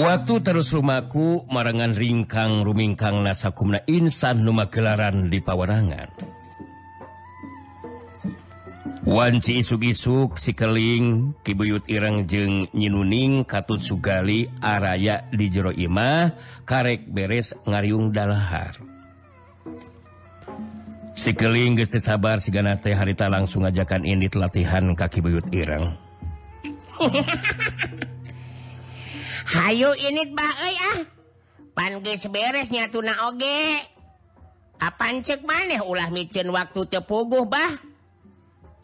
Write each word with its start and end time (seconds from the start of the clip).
Waktu 0.00 0.34
terus 0.42 0.72
rumahku 0.72 1.46
marangan 1.52 1.92
ringkang 1.94 2.64
rumingkang 2.66 3.20
nasakumna 3.20 3.84
insan 3.84 4.42
numa 4.42 4.66
gelaran 4.72 5.28
di 5.28 5.38
pawarangan. 5.38 6.10
Wanci 9.06 9.58
isuk-isuk 9.58 10.38
sikeling 10.38 11.34
kibuyut 11.42 11.84
ireng 11.90 12.30
jeng 12.30 12.70
nyinuning 12.70 13.42
katut 13.42 13.82
sugali 13.82 14.46
araya 14.62 15.26
di 15.34 15.50
jero 15.50 15.74
imah 15.74 16.32
karek 16.62 17.10
beres 17.10 17.52
ngariung 17.66 18.14
dalahar. 18.14 18.99
sikeling 21.20 21.76
geste 21.76 22.00
sabar 22.00 22.40
sigana 22.40 22.80
teh 22.80 22.96
harita 22.96 23.28
langsung 23.28 23.68
ajakan 23.68 24.08
ini 24.08 24.32
latihan 24.32 24.88
kaki 24.96 25.20
buyut 25.20 25.44
Irang 25.52 25.92
Hayu 29.50 29.90
ini 29.98 30.30
bae 30.30 30.72
ah. 30.94 31.02
Panggis 31.74 32.30
beresnya 32.30 32.86
tuna 32.86 33.26
oge. 33.26 33.82
Apaan 34.78 35.24
cek 35.24 35.42
maneh 35.42 35.82
ulah 35.82 36.06
micin 36.14 36.46
waktu 36.54 36.86
tepuguh 36.86 37.50
bah. 37.50 37.72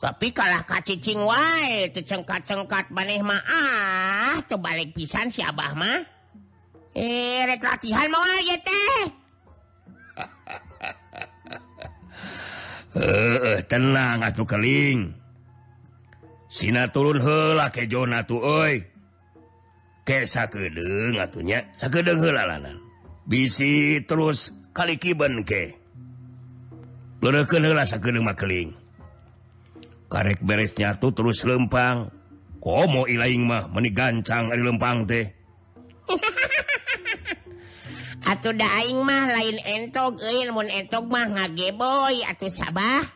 Tapi 0.03 0.35
kalah 0.35 0.67
kacicing 0.67 1.23
wae 1.23 1.87
tecengkat-cengkat 1.95 2.91
maneh 2.91 3.23
mah 3.23 3.43
ah 3.47 4.37
tebalik 4.43 4.91
pisan 4.91 5.31
si 5.31 5.39
abah 5.45 5.77
mah. 5.79 6.03
Eh 6.97 7.47
rek 7.47 7.63
latihan 7.63 8.11
mau 8.11 8.25
aja 8.27 8.57
teh. 8.59 9.26
eh 12.97 13.61
tenang 13.69 14.25
atuh 14.25 14.49
keling. 14.49 15.13
Sina 16.49 16.89
turun 16.89 17.21
hela 17.21 17.69
ke 17.69 17.85
Jona 17.85 18.25
tuh 18.25 18.41
oi. 18.41 18.81
Kesa 20.07 20.47
kedeng 20.47 21.19
atunya 21.19 21.67
sakedeng 21.75 22.23
heula 22.23 22.47
lanan 22.47 22.79
bisi 23.27 24.01
terus 24.07 24.55
kali 24.71 24.97
kiben 24.97 25.43
ke. 25.43 25.75
Lerekeun 27.21 27.67
heula 27.67 27.83
sakedeng 27.83 28.23
mah 28.23 28.39
keling. 28.39 28.71
Karek 30.07 30.39
beresnya 30.41 30.95
tuh 30.97 31.11
terus 31.11 31.43
lempang. 31.43 32.09
Komo 32.63 33.07
ilaing 33.07 33.47
mah 33.47 33.67
meni 33.71 33.91
gancang 33.91 34.51
ari 34.51 34.63
lempang 34.63 35.07
teh. 35.07 35.27
Atuh 38.27 38.59
daing 38.59 39.07
mah 39.07 39.31
lain 39.31 39.63
entog 39.63 40.19
entog 40.19 41.07
mah 41.07 41.31
ngageboy 41.31 42.27
atuh 42.27 42.51
sabah. 42.51 43.07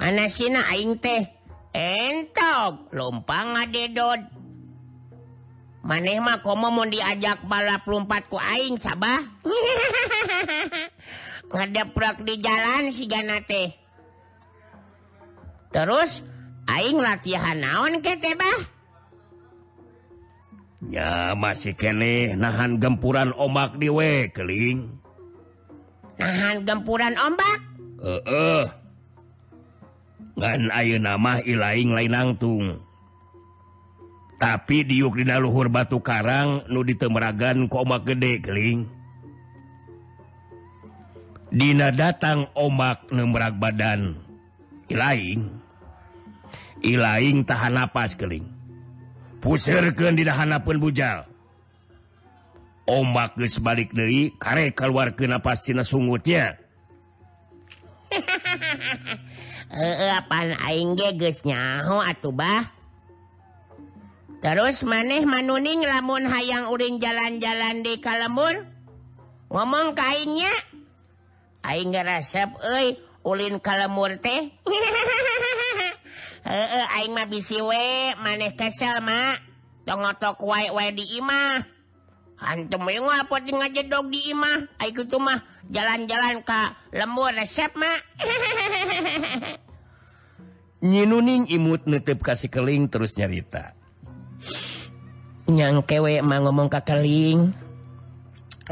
Mana 0.00 0.24
sina 0.32 0.64
aing 0.72 0.96
teh? 0.96 1.20
Entog 1.76 2.88
lumpang 2.96 3.52
ngadedod. 3.52 4.24
Maneh 5.84 6.16
mah 6.16 6.40
komo 6.40 6.72
mau 6.72 6.88
diajak 6.88 7.44
balap 7.44 7.84
lompat 7.84 8.24
ku 8.32 8.40
aing 8.40 8.80
sabah. 8.80 9.20
Ngadeprak 11.52 12.24
di 12.24 12.40
jalan 12.40 12.88
si 12.88 13.04
gana 13.04 13.36
teh. 13.44 13.68
Terus 15.76 16.24
aing 16.72 17.04
latihan 17.04 17.60
naon 17.60 18.00
ke 18.00 18.16
teh 18.16 18.32
bah? 18.32 18.77
Ya 20.86 21.34
masih 21.34 21.74
kene 21.74 22.38
nahan 22.38 22.78
gempuran 22.78 23.34
ombak 23.34 23.82
di 23.82 23.90
we 23.90 24.30
keling. 24.30 24.94
Nahan 26.22 26.62
gempuran 26.62 27.18
ombak? 27.18 27.58
Uh, 27.98 28.66
Ngan 30.38 30.70
ayeuna 30.70 31.18
nama 31.18 31.42
ilaing 31.42 31.90
lain 31.98 32.14
nangtung 32.14 32.78
tapi 34.38 34.86
diuk 34.86 35.18
dina 35.18 35.42
Luhur 35.42 35.66
Batu 35.66 35.98
Karang 35.98 36.62
nu 36.70 36.86
ditemeragan 36.86 37.66
ombak 37.66 38.06
gede 38.06 38.38
keling. 38.38 38.86
Dina 41.50 41.90
datang 41.90 42.46
ombak 42.54 43.10
nemrak 43.10 43.58
badan. 43.58 44.14
Ilaing. 44.86 45.50
Ilaing 46.86 47.42
tahan 47.42 47.74
napas 47.74 48.14
keling. 48.14 48.46
pusirkan 49.38 50.18
didahana 50.18 50.62
pun 50.62 50.78
bujal. 50.78 51.26
Ombak 52.88 53.36
geus 53.36 53.60
balik 53.60 53.92
deui 53.92 54.32
kare 54.40 54.72
kaluarkeun 54.72 55.28
napastina 55.28 55.84
sungutnya 55.84 56.56
Heeh 59.68 60.12
apaan 60.20 60.56
aing 60.64 60.96
ge 60.96 61.12
geus 61.20 61.44
nyaho 61.44 62.00
atuh 62.00 62.32
bah? 62.32 62.64
Terus 64.38 64.86
maneh 64.86 65.26
manuning 65.26 65.82
lamun 65.82 66.24
hayang 66.30 66.70
uring 66.70 67.02
jalan-jalan 67.02 67.82
di 67.82 67.98
Kalembur? 67.98 68.54
Ngomong 69.50 69.98
kainnya 69.98 70.52
aing 71.66 71.90
ngerasep 71.90 72.54
euy 72.62 72.96
ulin 73.26 73.58
Kalembur 73.58 74.14
teh. 74.16 74.54
Aing 76.48 77.12
mah 77.12 77.28
bisi 77.28 77.60
we 77.60 78.16
maneh 78.24 78.56
kesel 78.56 79.04
mak. 79.04 79.36
Tong 79.84 80.00
ngotok 80.00 80.40
wae 80.48 80.72
wae 80.72 80.96
di 80.96 81.04
imah. 81.20 81.60
Hantem 82.40 82.80
we 82.88 82.96
ngapot 82.96 83.44
ngajedog 83.44 84.08
di 84.08 84.32
imah. 84.32 84.80
Aing 84.80 84.96
kitu 84.96 85.20
mah 85.20 85.44
jalan-jalan 85.68 86.40
ka 86.40 86.72
lembur 86.96 87.36
resep 87.36 87.68
mak. 87.76 88.00
Nyinuning 90.88 91.52
imut 91.52 91.84
netep 91.84 92.24
kasih 92.24 92.48
keling 92.48 92.88
terus 92.88 93.12
nyarita. 93.20 93.76
Nyang 95.52 95.84
kewe 95.84 96.24
mah 96.24 96.48
ngomong 96.48 96.72
ka 96.72 96.80
keling. 96.80 97.52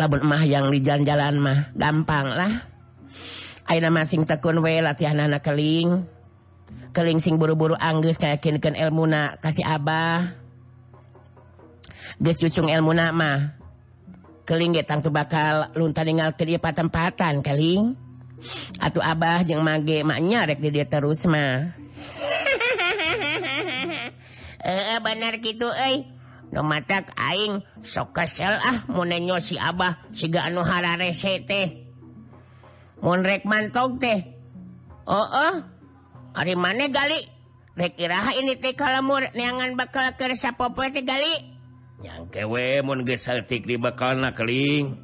Labun 0.01 0.25
mah 0.25 0.41
yang 0.49 0.73
di 0.73 0.81
jalan-jalan 0.81 1.45
mah 1.45 1.77
gampang 1.77 2.33
lah. 2.33 2.53
Aina 3.69 3.93
masing 3.93 4.25
tekun 4.25 4.65
we 4.65 4.81
latihan 4.81 5.21
anak 5.21 5.45
keling. 5.45 6.16
keling 6.97 7.21
sing 7.21 7.37
buru-buru 7.37 7.77
Anggus 7.77 8.17
kayakkinkan 8.17 8.73
elmuna 8.73 9.37
kasih 9.45 9.69
Abah. 9.69 10.25
Cucung 12.17 12.73
elmuna 12.73 13.13
nama 13.13 13.57
keling 14.47 14.79
getang 14.79 15.03
tuh 15.03 15.11
bakal 15.13 15.69
lunta 15.75 16.07
ninggal 16.07 16.33
ke 16.39 16.47
dia 16.49 16.63
patempatan 16.63 17.45
keling. 17.45 17.99
Atu 18.81 19.03
Abah 19.03 19.43
jeung 19.43 19.61
mage 19.61 20.01
maknya 20.07 20.47
rek 20.49 20.63
di 20.63 20.71
dia 20.71 20.87
terus 20.89 21.29
mah. 21.29 21.77
Eh 24.67 24.99
benar 24.99 25.39
gitu 25.39 25.71
eh 25.71 26.03
no 26.51 26.67
matak 26.67 27.15
aing 27.15 27.63
sok 27.87 28.19
kesel 28.19 28.51
ah 28.51 28.83
munenyo 28.91 29.39
si 29.39 29.55
Abah 29.55 30.11
siga 30.11 30.43
anu 30.51 30.67
harare 30.67 31.15
teh. 31.47 31.87
Mun 32.99 33.23
rek 33.23 33.47
mantog 33.47 34.03
teh. 34.03 34.27
Oh 35.07 35.23
oh. 35.23 35.76
hari 36.37 36.55
mana 36.55 36.93
kali 36.93 37.33
Rekiraha 37.77 38.33
ini 38.41 38.57
teh 38.57 38.73
kalamur 38.73 39.21
neangan 39.37 39.77
bakal 39.77 40.17
kersa 40.17 40.57
popoe 40.57 40.89
teh 40.89 41.05
gali 41.05 41.57
Yang 42.05 42.29
kewe 42.33 42.85
mun 42.85 43.09
geus 43.09 43.25
saltik 43.25 43.65
di 43.65 43.81
bakalna 43.81 44.37
keling. 44.37 45.01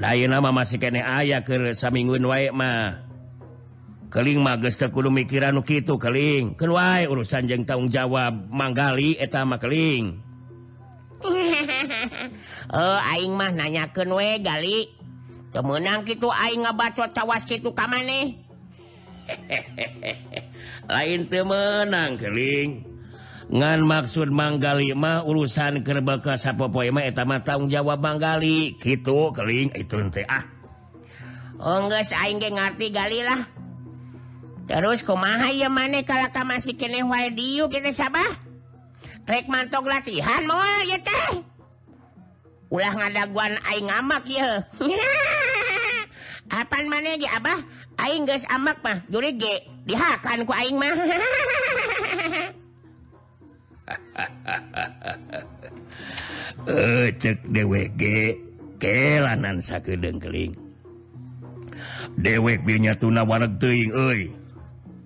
Lain 0.00 0.32
nama 0.32 0.48
masih 0.48 0.80
kene 0.80 1.04
aya 1.04 1.44
keur 1.44 1.76
samingguan 1.76 2.24
wae 2.24 2.48
mah. 2.48 3.04
Keling 4.08 4.40
mah 4.40 4.56
geus 4.56 4.80
teu 4.80 4.88
kudu 4.88 5.12
mikiran 5.12 5.52
nu 5.52 5.62
kitu 5.62 6.00
keling. 6.00 6.56
Keun 6.56 6.74
wae 6.74 7.04
urusan 7.04 7.44
jeung 7.44 7.68
tanggung 7.68 7.92
jawab 7.92 8.34
manggali 8.48 9.20
eta 9.20 9.44
mah 9.44 9.60
keling. 9.60 10.16
oh 12.74 12.98
aing 13.14 13.36
mah 13.36 13.52
nanyakeun 13.52 14.10
we 14.16 14.40
gali. 14.40 14.90
Temenang 15.52 16.08
kitu 16.08 16.32
aing 16.32 16.64
ngabacot 16.64 17.12
tawas 17.12 17.44
kitu 17.44 17.76
ka 17.76 17.84
maneh. 17.86 18.41
lain 20.92 21.20
temenang 21.28 22.18
keling. 22.18 22.70
Ngan 23.52 23.84
maksud 23.84 24.32
manggalima 24.32 25.28
urusan 25.28 25.84
kerbaka 25.84 26.40
mah 26.88 27.40
tanggung 27.44 27.68
jawab 27.68 28.00
manggali. 28.00 28.80
Gitu 28.80 29.28
keling 29.36 29.68
itu 29.76 29.96
ah. 30.24 30.44
oh, 31.60 31.84
lah. 33.28 33.40
Terus 34.62 35.04
kumaha 35.04 35.52
ya 35.52 35.68
maneh 35.68 36.06
kalau 36.06 36.30
kamu 36.32 36.56
masih 36.56 36.78
kene 36.78 37.04
wadiu 37.04 37.68
kita 37.68 37.92
sabah? 37.92 38.30
Rek 39.28 39.46
mantok 39.50 39.84
latihan 39.84 40.48
mau 40.48 40.62
ya 40.88 40.96
teh. 41.02 41.44
Ulah 42.72 42.94
ngadaguan 42.96 43.52
aing 43.68 43.84
ngamak 43.84 44.24
ya 44.32 44.64
apaan 46.60 46.86
mana 46.88 47.16
ya 47.16 47.36
abah? 47.36 47.58
Aing 48.02 48.26
geus 48.26 48.42
amak 48.50 48.82
mah 48.82 48.98
juri 49.06 49.38
ge 49.38 49.62
dihakan 49.86 50.42
ku 50.42 50.50
aing 50.50 50.74
mah. 50.74 50.90
Eh 56.66 57.14
cek 57.14 57.46
DWG 57.46 58.02
kelanan 58.82 59.62
sakedeung 59.62 60.18
keling. 60.18 60.58
Dewek 62.18 62.66
binya 62.66 62.98
tuna 62.98 63.22
wareg 63.22 63.62
teuing 63.62 63.94
euy. 63.94 64.34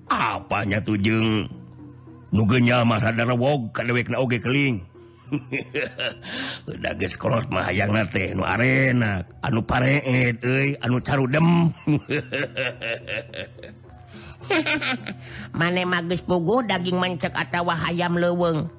Apanya 0.09 0.81
tujeng 0.81 1.53
nu 2.33 2.43
genyal 2.49 2.89
mah 2.89 3.01
rada 3.01 3.29
rewog 3.29 3.77
ka 3.77 3.85
dewekna 3.85 4.17
oge 4.17 4.41
keling. 4.41 4.81
anu 9.47 9.61
pare 9.67 9.95
anu 10.83 10.99
carudem. 11.03 11.75
Maneh 15.59 15.83
magis 15.83 16.23
pugu 16.23 16.63
daging 16.63 17.03
mancek 17.03 17.35
atawa 17.35 17.75
hayam 17.75 18.15
leweng 18.15 18.71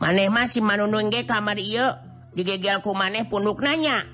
maneh 0.00 0.28
masih 0.28 0.60
manunun 0.60 1.08
ge 1.08 1.24
kamar 1.24 1.56
iya 1.56 2.00
digegalku 2.36 2.92
maneh 2.92 3.24
punuk 3.28 3.64
nanya. 3.64 4.04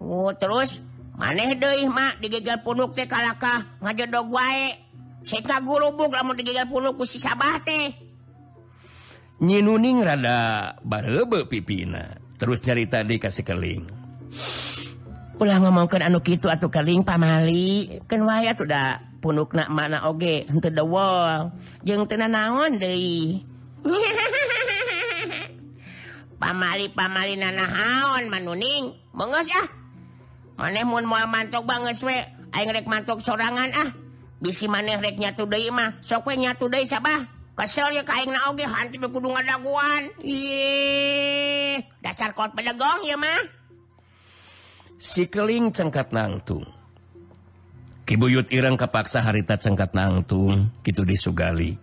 Oh, 0.00 0.32
terus 0.36 0.80
maneh 1.16 1.56
deuih 1.56 1.88
mak 1.88 2.20
digegel 2.20 2.60
punuk 2.64 2.96
teh 2.96 3.08
kalakah 3.08 3.64
ngajedog 3.80 4.28
wae. 4.32 4.76
Saya 5.26 5.58
guru 5.58 5.90
buk 5.98 6.14
lamun 6.14 6.38
digegel 6.38 6.70
punuk 6.70 6.96
ku 6.96 7.04
si 7.04 7.20
sabah 7.20 7.60
teh. 7.64 8.05
nyinuning 9.42 10.02
rada 10.04 10.74
barebe 10.84 11.48
pipina. 11.48 12.20
Terus 12.36 12.60
nyarita 12.68 13.00
di 13.00 13.16
kasih 13.16 13.44
keling 13.48 13.82
ulah 15.36 15.60
ngomongkan 15.60 16.00
anu 16.00 16.24
gitu 16.24 16.48
atau 16.48 16.72
keling 16.72 17.04
pamali. 17.04 18.00
Kan 18.08 18.24
wae 18.24 18.48
atuh 18.48 18.64
da 18.64 19.00
punuk 19.20 19.52
nak 19.52 19.68
mana 19.68 20.08
oge 20.08 20.48
henteu 20.48 20.72
the 20.72 20.84
wall 20.84 21.52
jeung 21.84 22.08
teu 22.08 22.16
naon 22.16 22.80
deui. 22.80 23.44
Pamali 26.36 26.92
pamali 26.92 27.32
nanahaon 27.40 28.28
manuning. 28.28 28.92
Bengos 29.16 29.48
ah. 29.56 29.68
Maneh 30.60 30.84
mun 30.84 31.08
moal 31.08 31.24
mantok 31.32 31.64
banget 31.64 31.96
we. 32.04 32.12
Aing 32.52 32.72
rek 32.76 32.84
mantok 32.84 33.24
sorangan 33.24 33.72
ah. 33.72 33.88
Bisi 34.36 34.68
maneh 34.68 35.00
rek 35.00 35.16
nyatu 35.16 35.48
deui 35.48 35.72
mah. 35.72 35.96
Sok 36.04 36.28
we 36.28 36.36
nyatu 36.36 36.68
deui 36.68 36.84
sabah. 36.84 37.35
kainguan 38.04 40.02
dasar 42.04 42.36
kot 42.36 42.52
pedegong 42.52 43.00
ya 43.08 43.16
mah. 43.16 43.40
Sikeling 45.00 45.72
cengkat 45.72 46.12
nangtung. 46.12 46.68
Kibuyut 48.06 48.52
Irang 48.52 48.76
kapaksa 48.76 49.24
harita 49.24 49.56
cengkat 49.56 49.96
nangtung 49.96 50.68
gitu 50.84 51.02
disugali. 51.02 51.80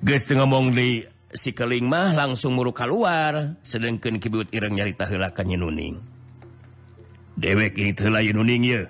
Guys 0.00 0.28
ngomong 0.28 0.72
di 0.72 1.04
sikeling 1.30 1.84
mah 1.84 2.16
langsung 2.16 2.56
muruk 2.56 2.80
keluar 2.80 3.60
sedangkan 3.60 4.16
kibuyut 4.16 4.50
Irang 4.56 4.72
nyarita 4.72 5.04
heula 5.04 5.36
ka 5.36 5.44
nuning. 5.44 6.00
Dewek 7.36 7.76
ini 7.76 7.92
telah 7.92 8.24
Nuning 8.24 8.64
ye. 8.64 8.82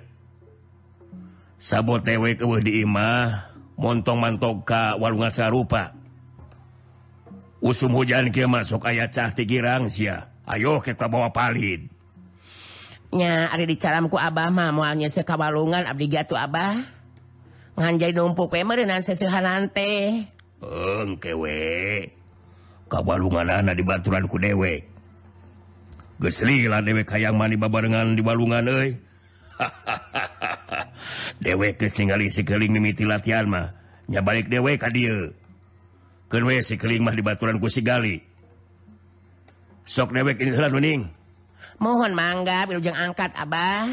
Sabot 1.59 1.99
dewek 1.99 2.39
di 2.63 2.87
imah. 2.87 3.56
montong 3.77 4.19
mantoka 4.19 4.97
walungan 4.97 5.31
sarupa 5.31 5.93
usum 7.61 7.93
hujan 7.93 8.33
ke 8.33 8.45
masuk 8.49 8.85
ayat 8.85 9.13
cahti 9.13 9.45
girang 9.45 9.89
sia. 9.89 10.33
Ayo 10.47 10.79
ke 10.79 10.95
bawa 10.95 11.29
palid 11.35 11.97
nya 13.11 13.47
ada 13.47 13.63
di 13.63 13.79
caramku 13.79 14.19
abah 14.19 14.51
mah 14.51 14.75
mualnya 14.75 15.07
sekawalungan 15.07 15.87
abdi 15.87 16.11
gatu 16.11 16.35
abah. 16.35 16.75
Nganjai 17.77 18.11
numpuk 18.11 18.51
we 18.51 18.65
merenang 18.65 19.05
sesehanan 19.05 19.69
teh. 19.69 20.25
Engke 20.59 21.37
we. 21.37 22.09
Kawalungan 22.89 23.47
anak 23.47 23.77
di 23.77 23.83
baturanku 23.85 24.41
dewe. 24.41 24.81
Gesli 26.17 26.65
lah 26.65 26.81
dewe 26.81 27.05
kayang 27.05 27.37
mani 27.37 27.53
babarengan 27.53 28.17
di 28.17 28.25
balungan 28.25 28.65
euy. 28.65 28.97
hahaha 29.57 30.25
dewek 31.47 31.79
singali 31.87 32.27
sikeling 32.27 32.75
mimiti 32.75 33.07
latihan 33.07 33.47
mah 33.47 33.71
nya 34.11 34.19
balik 34.19 34.51
dewek 34.51 34.83
sikeling 36.59 36.99
mah 36.99 37.15
dibaturan 37.15 37.55
gali 37.63 38.19
sok 39.87 40.11
dewek 40.11 40.43
ini 40.43 40.51
mening 40.51 41.01
mohon 41.79 42.11
mangga 42.11 42.67
bilujang 42.67 42.97
angkat 42.99 43.31
Abah. 43.39 43.87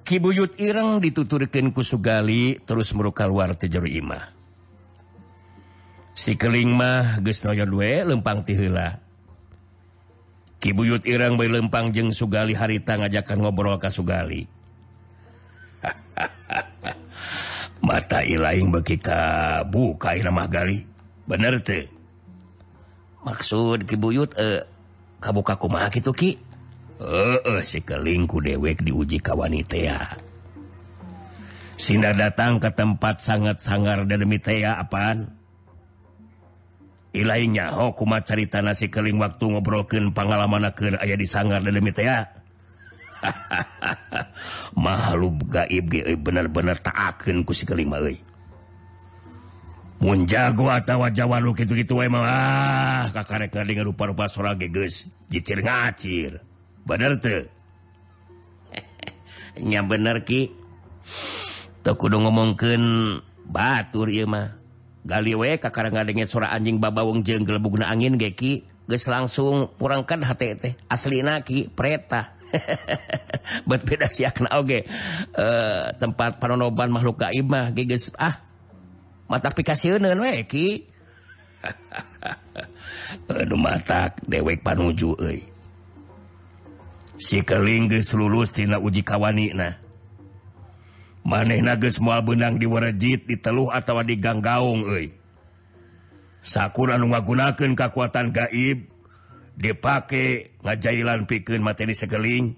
Kibuyut 0.00 0.58
Ireng 0.58 0.98
dituturkan 0.98 1.70
kusugali 1.70 2.58
terus 2.66 2.90
meruka 2.96 3.30
luar 3.30 3.54
tejeru 3.54 3.86
imah 3.86 4.40
Si 6.20 6.34
keling 6.34 6.74
mah 6.74 7.22
geus 7.22 7.46
noyon 7.48 7.72
we 7.72 8.04
lempang 8.04 8.44
ti 8.44 8.52
heula. 8.52 9.00
Kibuyut 10.60 11.08
Ireng 11.08 11.40
bae 11.40 11.48
lempang 11.48 11.88
jeung 11.96 12.12
Sugali 12.12 12.52
harita 12.52 13.00
ngajakan 13.00 13.40
ngobrol 13.40 13.80
ka 13.80 13.88
Sugali. 13.88 14.44
mata 17.86 18.20
ilaing 18.20 18.68
beki 18.70 18.96
eh, 18.96 19.00
ka 19.00 19.20
buka 19.66 20.12
mahgali 20.28 20.84
bener 21.24 21.60
tuh 21.64 21.84
maksud 23.24 23.88
kibuyut 23.88 24.36
eh, 24.36 24.64
kabuka 25.20 25.56
kumaha 25.56 25.88
gitu 25.92 26.12
Ki? 26.12 26.36
Eh, 27.00 27.60
si 27.64 27.80
kelingku 27.80 28.44
dewek 28.44 28.84
diuji 28.84 29.20
ka 29.20 29.32
kawanitea 29.32 30.28
Sinda 31.80 32.12
datang 32.12 32.60
ke 32.60 32.68
tempat 32.76 33.24
sangat 33.24 33.64
sangar 33.64 34.04
dan 34.04 34.20
demitea 34.20 34.76
apaan? 34.76 35.32
Ilainya 37.16 37.72
ho 37.72 37.96
kuma 37.96 38.20
cari 38.20 38.44
tanah 38.44 38.76
sikeling 38.76 39.16
waktu 39.16 39.48
ngobrolkan 39.48 40.12
pengalaman 40.12 40.68
akan 40.68 41.00
ayah 41.00 41.16
di 41.16 41.24
sangar 41.24 41.64
dan 41.64 41.72
demitea 41.72 42.39
makhluk 44.84 45.44
gaib 45.50 45.90
bener-bener 46.20 46.76
taakeun 46.80 47.44
ku 47.44 47.52
si 47.52 47.68
kelima 47.68 48.00
jago 50.24 50.72
atau 50.72 51.04
Jawa 51.12 51.44
lu 51.44 51.52
gitu-gitu 51.52 52.00
malah 52.08 53.12
ah, 53.12 53.68
dengan 53.68 53.92
rupa-rupa 53.92 54.32
dicir 55.28 55.60
ngacir. 55.60 56.40
Bener 56.88 57.20
tuhnya 57.20 57.52
bener 59.92 60.24
Ki. 60.24 60.48
Tekudu 61.84 62.16
ngomongken 62.16 62.80
batur 63.44 64.08
Imah 64.08 64.60
Galiwe 65.00 65.56
kakarangnya 65.56 66.28
sora 66.28 66.52
anjing 66.52 66.76
baba 66.76 67.00
wong 67.00 67.24
jeng 67.24 67.48
gelebugna 67.48 67.88
angin 67.88 68.20
geki 68.20 68.68
guys 68.84 69.08
langsung 69.08 69.72
kurangkan 69.80 70.20
HT 70.20 70.76
asli 70.92 71.24
naki 71.24 71.72
perintah 71.72 72.36
buat 73.68 73.82
beda 73.82 74.06
siakna 74.10 74.50
oge 74.58 74.82
okay. 74.82 74.82
uh, 75.38 75.42
eh, 75.42 75.84
tempat 75.98 76.38
panonoban 76.42 76.90
makhluk 76.90 77.22
gaib 77.22 77.46
mah 77.46 77.70
geus 77.74 78.10
ah 78.18 78.38
mata 79.30 79.50
pikasieun 79.54 80.02
we 80.18 80.42
ki. 80.46 80.66
Aduh 83.30 83.58
matak 83.58 84.22
dewek 84.26 84.64
panuju 84.64 85.14
euy. 85.20 85.44
Si 87.20 87.44
keling 87.44 87.92
geus 87.92 88.16
lulus 88.16 88.50
tina 88.50 88.80
uji 88.80 89.04
kawanina 89.04 89.76
manehna 91.20 91.76
geus 91.76 92.00
moal 92.00 92.24
benang 92.24 92.56
di 92.56 92.66
warejit 92.66 93.28
di 93.28 93.36
teluh 93.36 93.68
atawa 93.70 94.02
di 94.02 94.16
ganggaung 94.16 94.88
euy. 94.88 95.12
Sakura 96.40 96.96
nu 96.96 97.12
ngagunakeun 97.12 97.76
kakuatan 97.76 98.32
gaib 98.32 98.88
dipakai 99.60 100.56
ngajailan 100.64 101.28
pikir 101.28 101.60
materi 101.60 101.92
sekeling. 101.92 102.56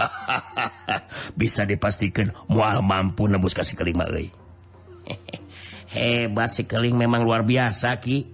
Bisa 1.40 1.62
dipastikan 1.62 2.34
mual 2.50 2.82
mampu 2.82 3.30
nebus 3.30 3.54
kasih 3.54 3.78
kelima 3.78 4.10
euy. 4.10 4.26
hebat 5.94 6.50
sekeling 6.50 6.98
memang 6.98 7.22
luar 7.22 7.46
biasa 7.46 8.02
Ki. 8.02 8.26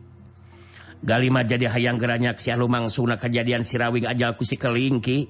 Galima 1.07 1.45
jadi 1.45 1.69
hayang 1.69 2.01
geranyak 2.01 2.41
si 2.41 2.51
lumang 2.57 2.89
Suna 2.89 3.21
kejadian 3.21 3.63
sirawing 3.69 4.09
ajalku 4.09 4.49
si 4.49 4.57
keling 4.57 5.05
Ki. 5.05 5.29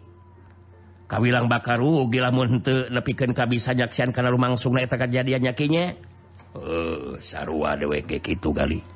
Kawilang 1.06 1.46
bakar 1.46 1.78
rugilah 1.78 2.34
muntu 2.34 2.90
nepikan 2.90 3.30
kabisa 3.30 3.74
nyaksian 3.74 4.10
karena 4.10 4.30
lumang 4.30 4.58
sunnah 4.58 4.82
eta 4.82 4.98
kejadian 4.98 5.46
nyakinya 5.46 5.94
uh, 6.58 7.14
sarua 7.22 7.78
dewe 7.78 8.02
gitu 8.02 8.50
kali 8.50 8.95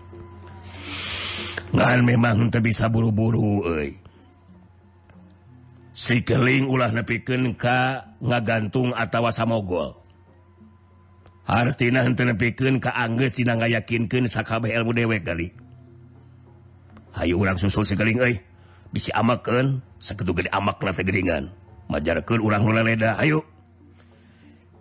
Ngan 1.70 2.02
memang 2.02 2.50
ter 2.50 2.58
bisa 2.58 2.90
buru-buru 2.90 3.62
sikeling 6.00 6.64
ulah 6.64 6.88
nepiken 6.94 7.52
ka 7.54 8.08
ngagantung 8.24 8.96
atawa 8.96 9.28
samogol 9.28 9.92
Hartina 11.44 12.06
nepikeun 12.06 12.78
ka 12.78 12.94
Angges 12.94 13.36
dina 13.36 13.58
ngayakinkeun 13.58 14.30
sakabeh 14.30 14.70
ilmu 14.70 14.94
dewek 14.94 15.26
kali 15.26 15.50
Hayu 17.10 17.42
urang 17.42 17.58
susul 17.58 17.82
si 17.82 17.98
keling 17.98 18.22
euy. 18.22 18.38
Bisi 18.94 19.10
amakeun 19.10 19.82
sakitu 19.98 20.30
gede 20.30 20.50
amak 20.54 20.78
teh 20.78 21.02
tegeringan 21.02 21.50
Majarkeun 21.90 22.38
urang 22.38 22.62
mulai 22.62 22.94
hayu. 23.18 23.42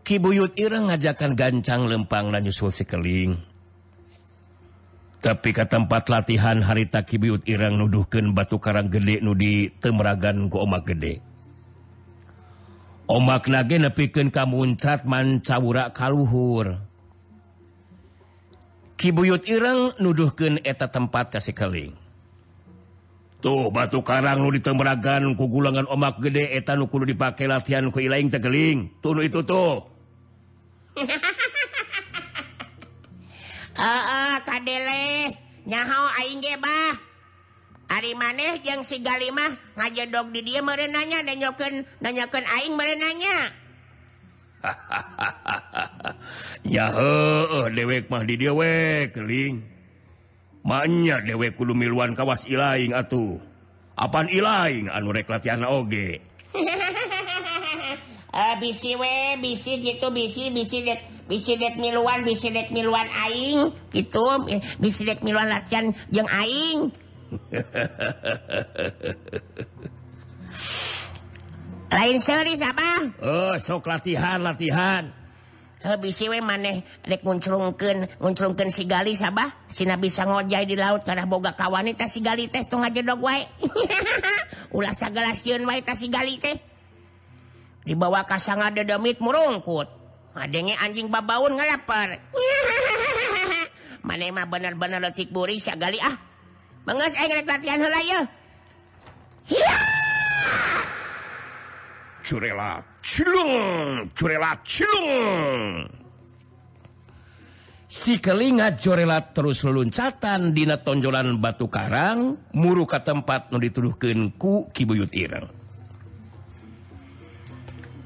Ki 0.05 0.21
Kibuyut 0.21 0.53
ireng 0.61 0.93
ngajakan 0.93 1.33
gancang 1.33 1.89
lempang 1.89 2.29
dan 2.29 2.45
nyusul 2.45 2.69
si 2.69 2.85
keling. 2.85 3.48
tapi 5.19 5.51
ke 5.51 5.67
tempat 5.67 6.07
latihan 6.07 6.63
harita 6.63 7.03
Kibiut 7.03 7.43
Irang 7.43 7.75
nuduhkeun 7.75 8.31
batu 8.31 8.55
Karang 8.59 8.87
gede 8.87 9.19
nudi 9.19 9.67
temeragan 9.83 10.47
ku 10.47 10.63
omak 10.63 10.87
gede. 10.87 11.19
Omak 13.09 13.51
nage 13.51 13.81
nepiken 13.81 14.29
kamuncat 14.29 15.01
mancawura 15.03 15.89
kalluhur 15.89 16.77
Kibuyut 19.01 19.49
Irang 19.49 19.97
nuduhken 19.97 20.61
eta 20.61 20.87
tempat 20.93 21.33
kasih 21.33 21.57
keling 21.57 21.93
tuh 23.39 23.71
batu 23.71 24.03
Karang 24.03 24.43
nu 24.43 24.51
ditemeragan 24.51 25.35
ku 25.35 25.47
gulangan 25.47 25.87
omak 25.87 26.19
gede 26.19 26.51
etan 26.53 26.83
nukulu 26.83 27.07
dipakai 27.07 27.47
latihan 27.47 27.87
ku 27.87 27.99
kuing 27.99 28.27
tegeling 28.27 28.91
tunu 28.99 29.23
itu 29.23 29.43
tuh. 29.43 29.83
nyaho 35.69 36.01
bah. 36.59 36.93
Ari 37.89 38.13
maneh 38.13 38.61
jeung 38.61 38.85
sigalimah 38.85 39.57
ngajedog 39.73 40.29
di 40.29 40.45
dia 40.45 40.61
merenanya 40.61 41.25
nanya 41.25 41.49
nyoken 41.49 41.89
nanyakan 41.97 42.45
aing 42.45 42.77
merenanya 42.77 43.49
Yaho 46.77 47.65
dewek 47.73 48.05
mah 48.13 48.21
di 48.29 48.37
dewek 48.37 49.17
keling 49.17 49.65
banyak 50.61 51.25
dewek 51.25 51.57
kudu 51.57 51.73
miluan 51.73 52.13
kawas 52.13 52.45
ilaing 52.45 52.93
atuh. 52.93 53.41
Apaan 53.99 54.31
ilaing? 54.31 54.87
Anu 54.91 55.11
rek 55.11 55.27
latihan 55.27 55.65
oge. 55.65 56.21
Eh, 58.29 58.55
bisi 58.61 58.93
we 58.93 59.41
bisi 59.41 59.81
gitu 59.81 60.13
bisi 60.13 60.53
bisi 60.53 60.85
dek 60.85 61.18
bisidek 61.29 61.77
miluan 61.77 62.25
bisidek 62.25 62.73
miluan 62.73 63.05
aing 63.29 63.69
gitu. 63.93 64.25
Bisidek 64.81 65.21
miluan 65.21 65.47
latihan 65.47 65.93
jeung 66.09 66.27
aing. 66.27 66.89
Lain 71.89 72.21
seri 72.21 72.53
apa 72.57 73.13
oh 73.21 73.53
sok 73.57 73.85
latihan 73.85 74.41
latihan. 74.41 75.19
Eh, 75.79 75.95
bisi 75.95 76.27
we 76.27 76.43
maneh 76.43 76.83
rek 77.07 77.23
muncrungkeun 77.23 78.19
muncrungkeun 78.19 78.67
si 78.67 78.83
gali 78.83 79.15
sabah 79.15 79.47
sina 79.71 79.95
bisa 79.95 80.27
ngojay 80.27 80.67
di 80.67 80.75
laut 80.75 81.07
kada 81.07 81.23
boga 81.23 81.55
kawan 81.55 81.87
eta 81.87 82.03
si 82.03 82.19
gali 82.19 82.51
teh 82.51 82.59
tong 82.67 82.83
ngajedog 82.83 83.23
wae. 83.23 83.47
Ulah 84.75 84.91
sagala 84.91 85.31
sieun 85.31 85.63
wae 85.63 85.79
ta 85.79 85.95
si 85.95 86.11
gali 86.11 86.35
teh. 86.35 86.59
Dibawa 87.87 88.27
ka 88.27 88.35
sanga 88.37 88.69
dedemit 88.75 89.23
murungkut. 89.23 89.98
adanya 90.39 90.79
anjing 90.81 91.11
babaun 91.11 91.53
ngalaper 91.59 92.17
mana 94.07 94.25
mah 94.31 94.47
benar-benar 94.47 95.03
letik 95.03 95.29
buri 95.29 95.59
sagali 95.59 95.99
ah. 95.99 96.15
Mengas 96.87 97.13
aing 97.19 97.35
rek 97.35 97.45
latihan 97.45 97.83
heula 97.83 98.01
ye 98.01 98.19
curela 102.29 102.77
cilung 103.01 103.53
curela 104.13 104.53
cilung. 104.61 105.89
Si 107.89 108.21
kelinga 108.21 108.77
curela 108.77 109.17
terus 109.33 109.65
leluncatan 109.65 110.53
dina 110.53 110.77
tonjolan 110.77 111.41
batu 111.41 111.65
karang 111.73 112.37
muru 112.53 112.85
ka 112.85 113.01
tempat 113.01 113.49
nu 113.49 113.57
dituduhkeun 113.57 114.37
ku 114.37 114.69
kibuyut 114.69 115.09
ireng. 115.09 115.49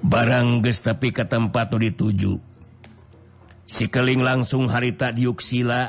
barang 0.03 0.59
gestapi 0.59 1.15
ke 1.15 1.23
tempat 1.23 1.71
dituju. 1.71 2.35
Sikeling 3.63 4.19
langsung 4.19 4.67
harita 4.67 5.15
diuksila 5.15 5.87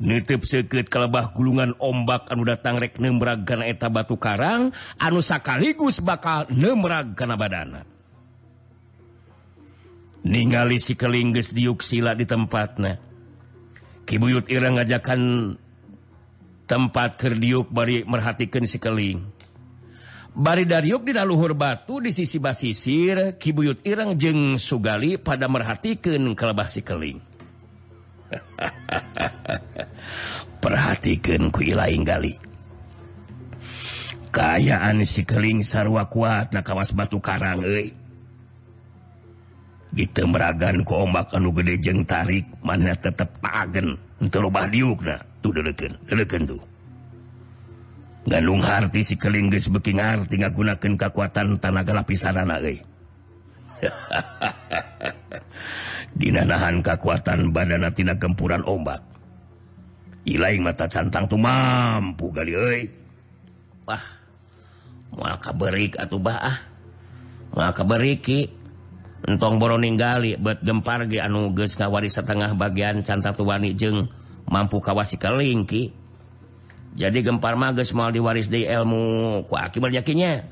nitip 0.00 0.44
seket 0.44 0.88
kelebah 0.88 1.32
gulungan 1.32 1.76
ombak 1.80 2.28
anu 2.32 2.44
datang 2.44 2.80
rek 2.80 3.00
nemrag 3.00 3.44
eta 3.44 3.88
batu 3.88 4.16
karang 4.20 4.72
anu 5.00 5.20
sakaligus 5.24 6.04
bakal 6.04 6.44
nemrag 6.52 7.16
badana. 7.16 7.88
Ningali 10.20 10.76
sikeling 10.76 11.32
geus 11.32 11.56
diuksila 11.56 12.12
di 12.12 12.28
tempatna. 12.28 13.00
Kibuyut 14.04 14.52
Irang 14.52 14.76
ngajakan 14.76 15.54
tempat 16.68 17.16
kerdiuk 17.16 17.72
bari 17.72 18.04
merhatikan 18.04 18.68
sikeling 18.68 19.39
Bari 20.30 20.62
Daryuk 20.62 21.02
di 21.02 21.10
Luhur 21.10 21.58
Batu 21.58 21.98
di 21.98 22.14
sisi 22.14 22.38
Basisir 22.38 23.34
Kibuyut 23.34 23.82
Irang 23.82 24.14
jeng 24.14 24.62
Sugali 24.62 25.18
pada 25.18 25.50
merhatikan 25.50 26.22
kelebah 26.38 26.70
sikeling 26.70 27.18
perhatikan 30.62 31.50
ku 31.50 31.66
lain 31.66 32.06
Kayaan 34.30 35.02
si 35.02 35.26
sikeling 35.26 35.66
sarwa 35.66 36.06
kuat 36.06 36.54
na 36.54 36.62
kawas 36.62 36.94
batu 36.94 37.18
karang 37.18 37.66
e. 37.66 37.90
gitu 39.98 40.30
meragan 40.30 40.86
ku 40.86 41.02
ombak 41.02 41.34
anu 41.34 41.50
gede 41.50 41.82
jeng 41.82 42.06
tarik 42.06 42.46
mana 42.62 42.94
tetap 42.94 43.34
tagen 43.42 43.98
untuk 44.22 44.46
rubah 44.46 44.70
diuk 44.70 45.02
na 45.02 45.18
tuh 45.42 45.50
deleken, 45.50 45.98
deleken 46.06 46.46
tuh 46.46 46.69
Galung 48.30 48.62
Harti 48.62 49.02
sikelinggis 49.02 49.66
bekingar 49.74 50.22
tinggal 50.30 50.54
ngagunakeun 50.54 50.94
kekuatan 50.94 51.58
tanaga 51.58 51.90
lapisan 51.98 52.38
anak 52.38 52.62
Dinanahan 56.20 56.78
kekuatan 56.78 57.50
badanatina 57.50 58.14
gempuran 58.14 58.62
ombak. 58.62 59.02
Ilaing 60.30 60.62
mata 60.62 60.86
cantang 60.86 61.26
tuh 61.26 61.40
mampu 61.40 62.30
kali 62.30 62.54
Wah 63.88 64.20
maka 65.10 65.50
berik 65.50 65.98
atau 65.98 66.22
bah 66.22 66.38
ah. 66.38 66.58
maka 67.50 67.82
beriki 67.82 68.46
entong 69.26 69.58
boro 69.58 69.74
ningali 69.74 70.38
buat 70.38 70.62
gempar 70.62 71.10
ge 71.10 71.18
anu 71.18 71.50
geus 71.50 71.74
ngawari 71.74 72.06
setengah 72.06 72.54
bagian 72.54 73.02
cantang 73.02 73.34
tuwani 73.34 73.74
jeung 73.74 74.06
mampu 74.46 74.78
kawasi 74.78 75.18
kelingki 75.18 75.90
jadi 76.98 77.18
gempar 77.22 77.54
mages 77.54 77.94
mau 77.94 78.10
diwaris 78.10 78.50
di 78.50 78.66
ilmu 78.66 79.46
ku 79.46 79.54
akibat 79.54 79.94
yakinnya 79.94 80.42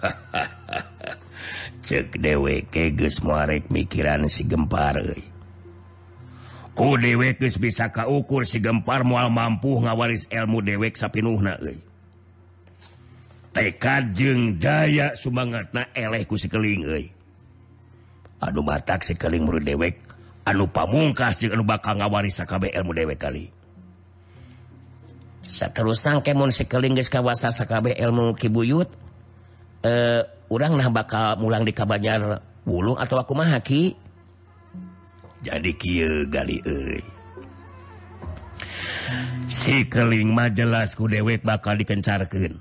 cek 1.86 2.16
dewek 2.18 2.70
keges 2.70 3.20
muarek 3.20 3.68
mikiran 3.68 4.28
si 4.30 4.46
gempar 4.46 5.00
ku 6.74 6.98
dewek 6.98 7.38
geus 7.38 7.56
bisa 7.56 7.88
kaukur 7.94 8.42
si 8.42 8.58
gempar 8.58 9.06
mual 9.06 9.30
mampu 9.30 9.78
ngawaris 9.78 10.26
ilmu 10.28 10.58
dewek 10.60 10.98
sapinuhna 10.98 11.62
euy. 11.62 11.78
Tekad 13.54 14.10
jeung 14.18 14.58
daya 14.58 15.14
sumangatna 15.14 15.94
eleh 15.94 16.26
ku 16.26 16.34
si 16.34 16.50
keling 16.50 16.82
euy. 16.82 17.06
Anu 18.42 18.66
batak 18.66 19.06
si 19.06 19.14
keling 19.14 19.46
murid 19.46 19.62
dewek 19.62 20.02
anu 20.42 20.66
pamungkas 20.66 21.38
jeung 21.38 21.54
anu 21.54 21.62
bakal 21.62 21.94
ngawaris 21.94 22.42
sakabe 22.42 22.74
ilmu 22.74 22.90
dewek 22.90 23.22
kali. 23.22 23.46
seterusang 25.46 26.24
kemon 26.24 26.50
geus 26.50 27.08
kawasa 27.12 27.52
sakabe 27.52 27.92
ilmu 27.96 28.36
Kibuyut 28.36 28.88
eh 29.84 30.24
oranglah 30.48 30.88
bakal 30.88 31.40
mulang 31.40 31.64
di 31.64 31.72
kabanyar 31.76 32.40
wulung 32.64 32.96
atau 32.96 33.20
aku 33.20 33.36
mahaki 33.36 33.96
jadi 35.44 35.70
kieu 35.76 36.24
gali 36.32 36.56
euy. 36.64 37.04
Sikeling 39.44 40.32
mah 40.32 40.48
jelas 40.48 40.96
ku 40.96 41.04
dewek 41.04 41.44
bakal 41.44 41.76
dikencarkeun. 41.76 42.56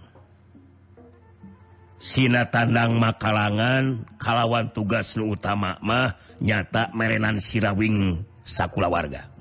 Sina 2.04 2.44
tandang 2.52 3.00
makalangan 3.00 4.04
kalawan 4.20 4.68
tugas 4.76 5.16
nu 5.16 5.32
utama 5.32 5.80
mah 5.80 6.20
nyata 6.44 6.92
merenan 6.92 7.40
sirawing 7.40 8.20
sakula 8.44 8.92
warga 8.92 9.33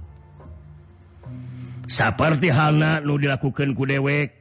seperti 1.92 2.49
halna 2.49 3.04
nu 3.04 3.20
dilakukan 3.20 3.76
ku 3.76 3.84
dewek. 3.84 4.32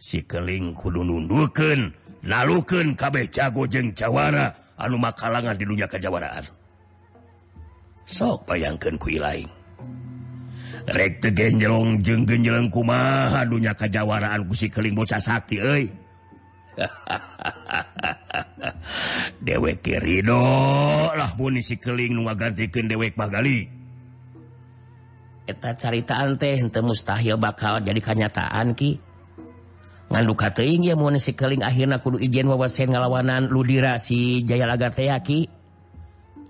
Sikeling 0.00 0.72
kudu 0.72 1.04
nunduken 1.04 1.92
naluken 2.24 2.96
kabeh 2.96 3.28
cago 3.28 3.68
jeng 3.68 3.92
Jawara 3.92 4.56
anu 4.80 4.96
makalangan 4.96 5.60
di 5.60 5.68
dunia 5.68 5.84
kejawaraan. 5.84 6.48
Sok 8.08 8.48
bayangkan 8.48 8.96
ku 8.96 9.12
lain 9.12 9.64
rekte 10.84 11.32
genjelong 11.32 12.04
jeng 12.04 12.28
genjeleng 12.28 12.68
kumaha 12.68 13.40
dunia 13.48 13.72
kejawaraan 13.72 14.44
ku 14.44 14.52
sikeling 14.52 14.92
bocah 14.92 15.20
sakti 15.20 15.56
euy. 15.56 15.88
Dewek 19.46 19.86
kirido 19.86 20.42
lah 21.14 21.30
muni 21.38 21.62
sikeling 21.62 22.18
nu 22.18 22.26
ngagantikeun 22.26 22.90
dewek 22.90 23.14
magali. 23.14 23.83
eta 25.44 25.76
caritaan 25.76 26.40
teh 26.40 26.56
ente 26.56 26.80
mustahil 26.80 27.36
bakal 27.36 27.84
jadi 27.84 28.00
kenyataan 28.00 28.72
ki. 28.72 28.96
Nganduk 30.08 30.36
kateing 30.36 30.84
ya 30.84 30.94
mau 30.96 31.08
si 31.16 31.32
keling 31.32 31.64
akhirnya 31.64 32.00
kudu 32.00 32.20
ijen 32.20 32.48
wawasan 32.48 32.92
ngalawanan 32.92 33.48
ludira 33.48 33.96
si 34.00 34.44
Jayalaga 34.44 34.92
teh 34.92 35.08
ki. 35.20 35.40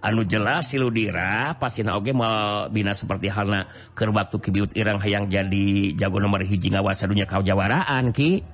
Anu 0.04 0.20
jelas 0.28 0.68
si 0.68 0.76
ludira 0.76 1.56
pasina 1.56 1.96
oge 1.96 2.12
mal 2.12 2.68
bina 2.68 2.92
seperti 2.92 3.32
halna 3.32 3.64
keur 3.96 4.12
waktu 4.12 4.36
kibiut 4.36 4.70
irang 4.76 5.00
hayang 5.00 5.32
jadi 5.32 5.96
jago 5.96 6.20
nomor 6.20 6.44
hiji 6.44 6.68
ngawasa 6.70 7.08
dunya 7.08 7.24
kawajawaraan 7.24 8.12
ki. 8.12 8.44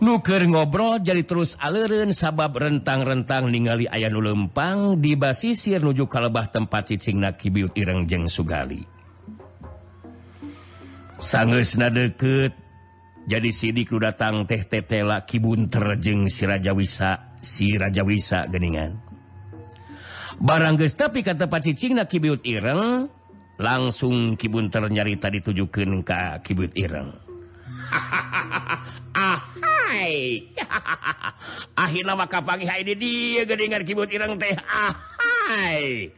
nuker 0.00 0.42
ngobrol 0.48 0.98
jadi 0.98 1.22
terus 1.22 1.54
aleren 1.60 2.16
sabab 2.16 2.56
rentang-rentang 2.56 3.52
ningali 3.52 3.84
ayah 3.86 4.08
nu 4.08 4.24
lempang 4.24 4.96
di 4.98 5.14
basisir 5.14 5.84
nuju 5.84 6.08
kalebah 6.08 6.48
tempat 6.48 6.92
cicing 6.92 7.20
nakibiut 7.20 7.76
ireng 7.76 8.08
jeng 8.08 8.26
Sugali. 8.26 8.80
Sangesna 11.20 11.92
deket, 11.92 12.56
jadi 13.28 13.52
sidik 13.52 13.92
nu 13.92 14.00
datang 14.00 14.48
teh 14.48 14.64
tetela 14.64 15.28
kibun 15.28 15.68
terjeng 15.68 16.32
si 16.32 16.48
Raja 16.48 16.72
Wisa, 16.72 17.36
si 17.44 17.76
Raja 17.76 18.00
Wisa 18.00 18.48
geningan. 18.48 18.96
Barang 20.40 20.80
geus 20.80 20.96
tapi 20.96 21.20
kata 21.20 21.44
tempat 21.44 21.60
cicing 21.68 22.00
nakibiut 22.00 22.40
ireng, 22.48 23.12
langsung 23.60 24.40
kibunter 24.40 24.88
nyarita 24.88 25.28
ditujukan 25.28 26.00
ke 26.00 26.40
kibiut 26.40 26.72
ireng. 26.80 27.12
ah 29.20 29.49
akhirnya 31.84 32.14
maka 32.14 32.40
pagi 32.44 32.64
Hai 32.68 32.84
dia 32.84 33.42
gedengar 33.44 33.82
kibut 33.84 34.10
ireng 34.10 34.36
teh. 34.36 34.54
Ah 34.66 34.94
hai. 35.18 36.10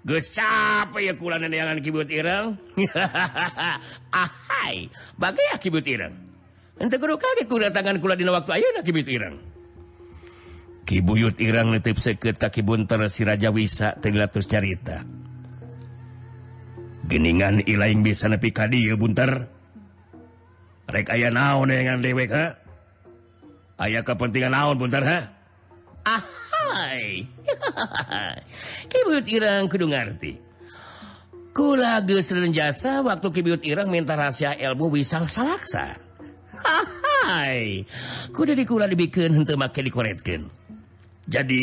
Gus 0.00 0.32
capek 0.32 1.12
ya 1.12 1.14
kulan 1.16 1.44
neangan 1.44 1.78
kibut 1.84 2.08
ireng. 2.08 2.56
Ah 4.10 4.30
hai 4.50 4.90
bagai 5.20 5.44
ya 5.52 5.56
kibut 5.60 5.84
ireng. 5.86 6.14
Ente 6.80 6.96
guru 6.96 7.20
kaget 7.20 7.46
kuda 7.46 7.68
tangan 7.70 8.00
kula 8.00 8.16
dina 8.16 8.32
waktu 8.32 8.56
ayeuna 8.56 8.80
kibut 8.80 9.04
ireng. 9.04 9.36
Kibuyut 10.90 11.38
irang 11.38 11.70
letip 11.70 12.02
seket 12.02 12.40
kaki 12.40 12.66
bunter 12.66 12.98
si 13.06 13.22
Raja 13.22 13.54
Wisa 13.54 13.94
tenglatus 14.00 14.50
carita. 14.50 15.06
Geningan 17.06 17.62
ilaing 17.62 18.02
bisa 18.02 18.26
nepi 18.26 18.50
kadi 18.50 18.90
ya 18.90 18.98
bunter. 18.98 19.46
Rek 20.90 21.14
ayah 21.14 21.30
naon 21.30 21.70
dengan 21.70 22.02
dewek 22.02 22.34
ha? 22.34 22.58
ayaah 23.80 24.04
kepentingan 24.04 24.52
naon 24.52 24.76
Buntar 24.76 25.02
ha 25.02 25.20
ah 26.04 26.22
Kibut 28.90 29.26
Irang 29.26 29.66
kudu 29.66 29.90
ngarti 29.90 30.38
Kula 31.50 31.98
geus 32.06 32.30
jasa 32.54 33.02
waktu 33.02 33.26
kibut 33.34 33.66
Irang 33.66 33.90
minta 33.90 34.14
rahasia 34.14 34.54
ilmu 34.54 34.94
wisal 34.94 35.26
salaksa. 35.26 35.98
Hai, 37.26 37.82
kudu 38.30 38.54
dikula 38.54 38.86
dibikeun 38.86 39.34
henteu 39.34 39.58
make 39.58 39.82
dikoretkeun. 39.82 40.46
Jadi 41.26 41.62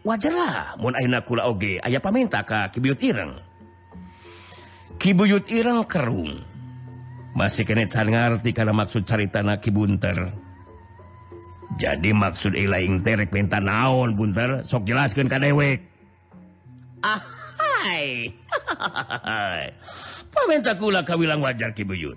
wajarlah 0.00 0.80
mun 0.80 0.96
ayeuna 0.96 1.20
kula 1.28 1.44
oge 1.44 1.76
aya 1.76 2.00
paminta 2.00 2.40
ka 2.40 2.72
kibut 2.72 2.96
Irang. 3.04 3.36
Kibuyut 4.98 5.46
Irang 5.52 5.86
kerung. 5.86 6.42
Masih 7.36 7.62
kene 7.62 7.86
can 7.86 8.10
ngarti 8.10 8.50
karena 8.50 8.74
maksud 8.74 9.06
caritana 9.06 9.62
kibunter. 9.62 10.47
jadi 11.78 12.10
maksud 12.10 12.58
ilaing 12.58 13.06
terek 13.06 13.30
minta 13.30 13.62
naon 13.62 14.18
bunter? 14.18 14.66
Sok 14.66 14.90
jelaskan 14.90 15.30
ka 15.30 15.38
dewek. 15.38 15.78
Ahai. 17.06 18.34
Hai 19.22 19.70
pamenta 20.38 20.72
kula 20.78 21.02
kawilang 21.02 21.42
wajar 21.42 21.74
kibuyut 21.74 22.16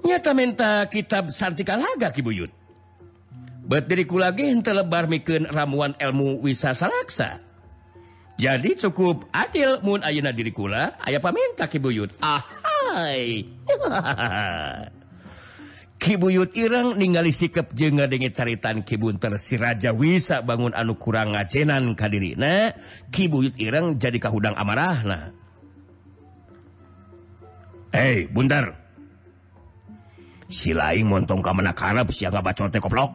nyata 0.00 0.32
menta 0.32 0.86
kitab 0.88 1.28
santika 1.28 1.76
laga 1.76 2.08
kibuyut 2.14 2.50
bet 3.66 3.84
diri 3.90 4.08
kula 4.08 4.32
ge 4.32 4.48
henteu 4.48 4.72
lebar 4.72 5.10
mikeun 5.10 5.44
ramuan 5.50 5.92
ilmu 5.98 6.40
wisasa 6.40 6.88
laksa 6.88 7.42
jadi 8.36 8.76
cukup 8.86 9.28
adil 9.32 9.80
mun 9.84 10.00
ayeuna 10.04 10.32
diri 10.32 10.52
kula 10.52 10.96
aya 11.02 11.18
paminta 11.20 11.68
kibuyut 11.68 12.10
ahai. 12.24 13.44
hai 13.44 14.88
Kibuyut 15.96 16.52
Ireng 16.52 17.00
ningali 17.00 17.32
sikap 17.32 17.72
jenga 17.72 18.04
denge 18.06 18.28
caritan 18.30 18.84
Kibunter 18.84 19.34
si 19.40 19.56
Raja 19.56 19.96
Wisa 19.96 20.44
bangun 20.44 20.76
anu 20.76 21.00
kurang 21.00 21.32
ngacenan 21.32 21.96
kadiri 21.96 22.36
nah 22.36 22.72
Kibuyut 23.08 23.56
Ireng 23.56 23.96
jadi 23.96 24.20
kahudang 24.20 24.54
amarah 24.54 24.98
nah 25.02 25.24
Hei 27.96 28.28
Bunter 28.28 28.86
Si 30.46 30.70
laing 30.70 31.10
montong 31.10 31.42
ka 31.42 31.50
mana 31.50 31.74
karep 31.74 32.06
siaga 32.14 32.38
bacot 32.38 32.70
teh 32.70 32.78
koplok. 32.78 33.10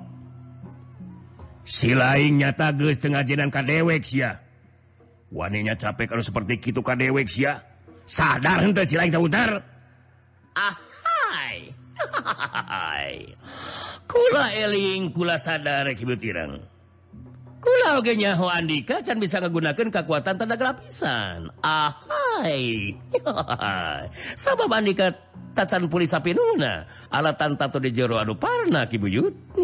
Si 1.63 1.96
laing 1.96 2.44
nyata 2.44 2.76
geus 2.76 3.00
teu 3.00 3.12
ngajenan 3.12 3.48
ka 3.48 3.63
dewek 3.63 4.04
sia. 4.04 4.36
Waninya 5.32 5.80
capek 5.80 6.12
kalau 6.12 6.24
seperti 6.24 6.60
kitu 6.60 6.84
ka 6.84 7.00
dewek 7.00 7.32
sia. 7.32 7.63
Sadar 8.04 8.67
henteu 8.67 8.84
si 8.84 9.00
laing 9.00 9.15
teh 9.15 9.22
Ah 10.52 10.76
kula 14.12 14.46
eling 14.60 15.12
kula 15.16 15.40
sadar 15.40 15.88
kibutirang 15.96 16.60
kula 17.62 18.02
oge 18.02 18.18
nyaho 18.18 18.50
Andika 18.50 19.06
can 19.06 19.22
bisa 19.22 19.38
ngegunakan 19.38 19.94
kekuatan 19.94 20.36
tenaga 20.36 20.74
lapisan 20.74 21.54
ahai. 21.62 22.98
Sabab 24.42 24.74
Andika 24.74 25.14
tacan 25.54 25.86
pulih 25.86 26.10
sapinuna 26.10 26.90
alatan 27.14 27.60
tato 27.60 27.78
di 27.78 27.94
jero 27.94 28.18
anu 28.18 28.34
parna 28.34 28.90
kibuyut 28.90 29.36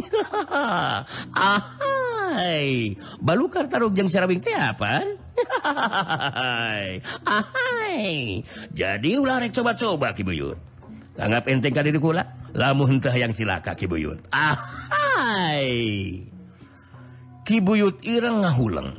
ahai. 1.33 2.93
Balukar 3.17 3.65
taruh 3.65 3.89
jeng 3.89 4.11
sarabing 4.11 4.45
teh 4.45 4.53
apaan? 4.53 5.17
Ahai. 7.37 8.41
Jadi 8.73 9.21
ulah 9.21 9.37
rek 9.37 9.53
coba-coba 9.53 10.17
kibuyut 10.17 10.57
anggap 11.17 11.49
enteng 11.49 11.73
kali 11.73 11.89
dikula. 11.93 12.23
Lamun 12.57 12.97
hentah 12.97 13.13
yang 13.13 13.35
cilaka 13.35 13.77
kibuyut 13.77 14.17
ahai. 14.33 15.69
Kibuyut 17.45 18.01
ireng 18.01 18.41
ngahuleng. 18.41 18.91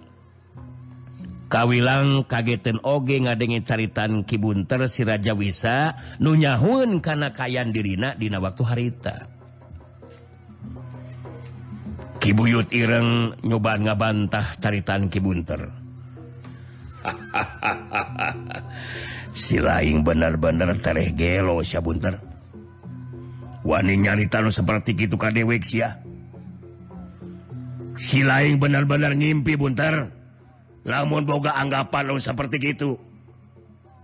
Kawilang 1.49 2.29
kageten 2.29 2.77
oge 2.85 3.25
ngadengin 3.25 3.65
caritan 3.65 4.21
kibunter 4.23 4.85
si 4.85 5.01
Raja 5.01 5.33
Wisa 5.33 5.97
nu 6.21 6.37
nyahun 6.37 7.01
kana 7.01 7.33
kayan 7.33 7.73
dirina 7.73 8.13
dina 8.15 8.37
waktu 8.37 8.63
harita. 8.69 9.17
Kibuyut 12.21 12.69
ireng 12.71 13.33
nyoba 13.43 13.81
ngabantah 13.81 14.61
caritan 14.61 15.09
kibunter 15.09 15.88
silaing 19.39 20.03
bener-bener 20.03 20.75
tereh 20.83 21.15
gelo 21.15 21.63
Syabunter 21.63 22.19
Wani 23.63 23.95
nyarita 24.01 24.43
seperti 24.51 24.99
itu 24.99 25.15
kadewek 25.15 25.63
ya 25.71 25.95
silaing 27.99 28.63
bener-bener 28.63 29.13
ngimpi 29.19 29.59
Bunter. 29.59 30.07
Namun 30.87 31.27
boga 31.29 31.59
anggapan 31.59 32.09
lo 32.09 32.17
seperti 32.17 32.57
gitu 32.63 32.97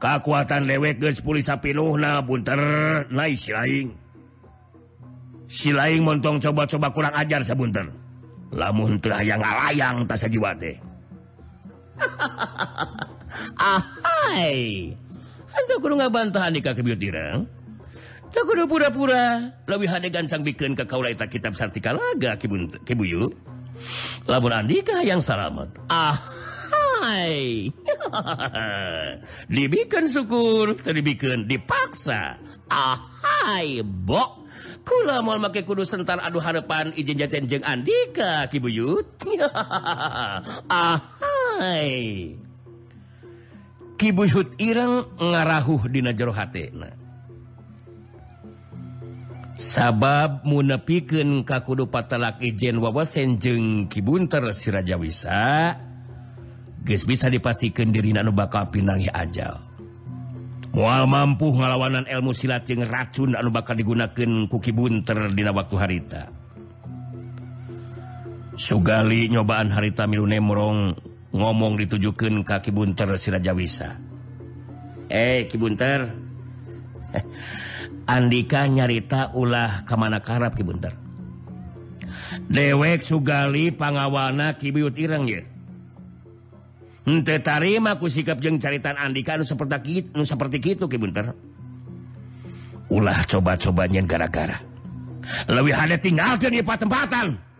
kekuatan 0.02 0.68
lewek 0.68 1.00
gespinuhna 1.00 2.20
Bunter 2.20 2.60
naik 3.08 3.40
silaing 3.40 3.88
silaing 5.48 6.04
montong 6.04 6.42
coba-coba 6.42 6.92
kurang 6.92 7.14
ajar 7.16 7.40
Sabunter 7.40 7.88
lamun 8.52 9.00
terayang 9.00 9.40
ngalayang 9.40 10.04
tak 10.04 10.20
sajiwate 10.20 10.60
teh. 10.60 10.76
Ahai! 13.56 14.92
bantahan 16.10 16.52
nikah 16.54 16.74
kebiutirang 16.76 17.64
kudu 18.42 18.66
pura-pura. 18.66 19.54
Lebih 19.70 19.88
hade 19.88 20.08
gancang 20.10 20.42
bikin 20.42 20.74
ke 20.74 20.82
kaulaita 20.82 21.30
kitab 21.30 21.54
sartika 21.54 21.94
laga 21.94 22.34
kibuyu. 22.82 23.30
Lamun 24.30 24.54
andika 24.54 25.02
yang 25.02 25.18
salamet 25.18 25.66
ah 25.90 26.14
hai 27.02 27.70
dibikin 29.54 30.06
syukur 30.06 30.78
terbikin 30.78 31.46
dipaksa. 31.46 32.38
Ah 32.70 32.98
hai 33.22 33.82
bok. 33.82 34.42
Kula 34.84 35.24
mau 35.24 35.40
make 35.40 35.64
kudu 35.64 35.80
sentar 35.80 36.20
aduh 36.20 36.44
harapan 36.44 36.92
izin 36.92 37.16
jaten 37.16 37.48
jeng 37.48 37.64
andika 37.64 38.44
kibuyut 38.52 39.16
ah 40.68 40.98
hai 41.56 42.36
kibuyut 44.04 44.60
Ireng 44.60 45.16
ngarahuh 45.16 45.88
dina 45.88 46.12
jero 46.12 46.28
hatena. 46.36 46.92
Sabab 49.56 50.44
munepikeun 50.44 51.40
ka 51.48 51.64
kudu 51.64 51.88
patalak 51.88 52.36
ijen 52.44 52.84
wawasen 52.84 53.40
jeung 53.40 53.88
kibunter 53.88 54.44
si 54.52 54.68
Raja 54.68 55.00
Wisa 55.00 55.72
geus 56.84 57.08
bisa 57.08 57.32
dipastikeun 57.32 57.88
dirina 57.88 58.20
anu 58.20 58.36
bakal 58.36 58.68
pinangi 58.68 59.08
ajal. 59.08 59.56
Moal 60.74 61.06
mampu 61.08 61.54
ngalawanan 61.54 62.04
ilmu 62.04 62.36
silat 62.36 62.68
jeung 62.68 62.84
racun 62.84 63.32
anu 63.38 63.48
bakal 63.48 63.72
digunakeun 63.72 64.52
ku 64.52 64.60
kibunter 64.60 65.32
dina 65.32 65.54
waktu 65.56 65.76
harita. 65.80 66.28
Sugali 68.52 69.32
nyobaan 69.32 69.72
harita 69.72 70.04
milu 70.04 70.28
nemrong 70.28 70.92
ngomong 71.34 71.74
ditujukan 71.82 72.46
kaki 72.46 72.70
bunter 72.70 73.10
Sirajawisa. 73.18 73.98
Eh 75.10 75.50
Kibunter. 75.50 76.08
Andika 78.14 78.68
nyarita 78.68 79.34
ulah 79.34 79.82
kamana 79.88 80.22
Ki 80.22 80.36
Kibunter? 80.60 80.94
Dewek 82.46 83.02
Sugali 83.02 83.72
pangawana 83.72 84.54
Kibiut 84.60 84.94
Ireng 84.98 85.24
ya 85.26 85.42
tarima 87.40 88.00
ku 88.00 88.08
sikap 88.08 88.40
jeng 88.40 88.56
caritan 88.56 88.96
Andika 88.96 89.36
nu 89.36 89.44
seperti 89.44 90.08
nu 90.16 90.24
seperti 90.24 90.56
itu 90.60 90.88
Kibunter. 90.88 91.32
Ulah 92.92 93.24
coba-cobanya 93.28 94.04
gara-gara. 94.04 94.60
Lebih 95.48 95.72
ada 95.72 95.96
tinggalkan 95.96 96.52
di 96.52 96.60
tempatan 96.60 97.53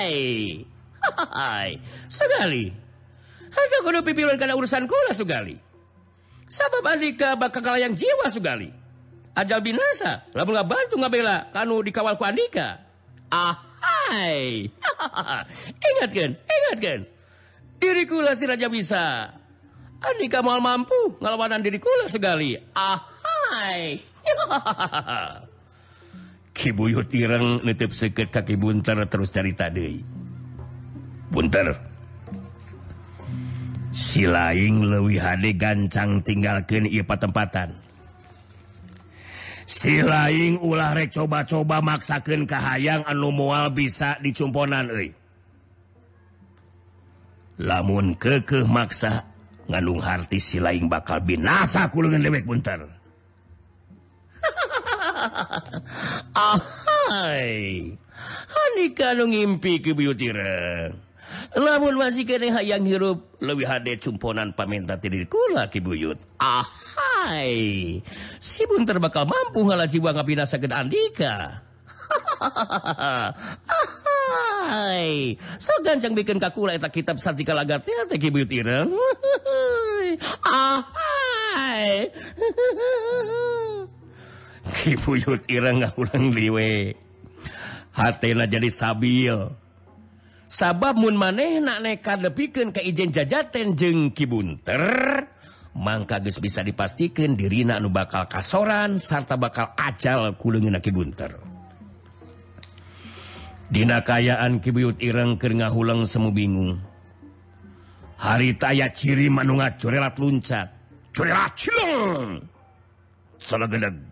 Hai. 0.00 0.64
Hai 1.36 1.70
Sugali. 2.16 2.72
Harga 3.52 3.78
kudu 3.84 4.00
pipilan 4.00 4.40
karena 4.40 4.56
urusan 4.56 4.88
kula 4.88 5.12
Sugali. 5.12 5.60
Sabab 6.48 6.88
andika 6.88 7.36
bakal 7.36 7.60
kalayang 7.60 7.92
jiwa 7.92 8.32
Sugali? 8.32 8.72
Ajal 9.36 9.60
binasa. 9.60 10.24
Lamun 10.32 10.56
ngabantu 10.56 10.96
ngabela 10.98 11.52
Kanu 11.52 11.84
dikawal 11.84 12.16
ku 12.16 12.24
andika. 12.24 12.80
Ah 13.28 13.60
hai 13.84 14.66
Ingatkan. 15.92 16.34
Ingatkan 16.34 17.00
Diri 17.80 18.04
si 18.36 18.44
Raja 18.48 18.68
bisa. 18.72 19.28
Andika 20.00 20.40
mal 20.40 20.64
mampu 20.64 21.20
ngelawanan 21.20 21.60
diri 21.60 21.76
kula 21.76 22.08
Sugali. 22.08 22.56
Ah 22.72 23.04
hai 23.52 24.00
Kibuyut 26.50 27.08
Irang 27.14 27.62
nitip 27.62 27.94
seket 27.94 28.34
kaki 28.34 28.58
bunter 28.58 28.98
terus 29.06 29.30
cari 29.30 29.54
tadi 29.54 30.02
Bunter 31.30 31.90
silaing 33.90 34.86
lewi 34.86 35.18
hade 35.18 35.50
gancang 35.58 36.22
tinggalkan 36.22 36.86
Ipa 36.86 37.18
patempatan. 37.18 37.74
silaing 39.70 40.58
ulah 40.58 40.98
rek 40.98 41.14
coba-coba 41.14 41.78
maksakan 41.78 42.42
kahayang 42.42 43.06
anu 43.06 43.30
mual 43.30 43.70
bisa 43.70 44.18
dicumponan 44.18 44.90
e 44.90 45.14
lamun 47.62 48.18
kekeh 48.18 48.66
maksa 48.66 49.30
ngandung 49.70 50.02
hati 50.02 50.42
silaing 50.42 50.90
bakal 50.90 51.22
binasa 51.22 51.86
kulungan 51.92 52.24
lewek 52.24 52.42
buntar. 52.42 52.82
ngimpi 59.30 59.78
keutira 59.80 60.90
lamun 61.54 61.98
masih 61.98 62.26
kene 62.26 62.50
hayang 62.54 62.86
hirup 62.86 63.38
lebih 63.42 63.66
hade 63.66 63.98
cumponan 63.98 64.54
paminta 64.54 64.94
tidkula 65.00 65.66
kibuyut 65.66 66.18
ahai. 66.38 67.98
Sibun 68.38 68.86
terbakal 68.86 69.26
mampu 69.26 69.66
ngalah 69.66 69.90
jiwa 69.90 70.14
ngapina 70.14 70.46
sakit 70.46 70.70
andika. 70.70 71.66
Ahai. 74.70 75.38
So 75.58 75.70
gancang 75.82 76.14
bikin 76.18 76.42
kakula 76.42 76.74
eta 76.74 76.90
kitab 76.90 77.22
sartika 77.22 77.54
lagar 77.54 77.82
teh 77.82 77.94
teh 78.10 78.18
kibuyut 78.18 78.50
ireng 78.50 78.90
ahai. 80.46 82.10
Kibuyut 84.76 85.48
ireng 85.48 85.88
ulang 85.96 86.32
liwe. 86.32 86.94
Hatena 87.96 88.46
jadi 88.46 88.70
sabil. 88.70 89.50
Sabab 90.50 90.98
mun 90.98 91.14
maneh 91.14 91.62
nak 91.62 91.78
nekat 91.78 92.26
lepikeun 92.26 92.74
ka 92.74 92.82
ijen 92.82 93.14
jajaten 93.14 93.78
jeung 93.78 94.10
kibunter 94.10 94.82
mangka 95.78 96.18
geus 96.18 96.42
bisa 96.42 96.66
dipastikeun 96.66 97.38
dirina 97.38 97.78
anu 97.78 97.86
bakal 97.94 98.26
kasoran 98.26 98.98
sarta 98.98 99.38
bakal 99.38 99.70
ajal 99.78 100.34
ku 100.34 100.50
leungeunna 100.50 100.82
kibunter. 100.82 101.30
Dina 103.70 104.02
kayaan 104.02 104.58
kibuyut 104.58 104.98
ireng 104.98 105.38
keur 105.38 105.54
ngahuleng 105.54 106.02
semu 106.02 106.34
bingung. 106.34 106.82
Harita 108.18 108.74
aya 108.74 108.90
ciri 108.90 109.30
manunga 109.30 109.70
curelat 109.78 110.18
luncat. 110.18 110.66
Curelat 111.14 111.54
cilung 111.54 112.42
selagedeg 113.40 114.09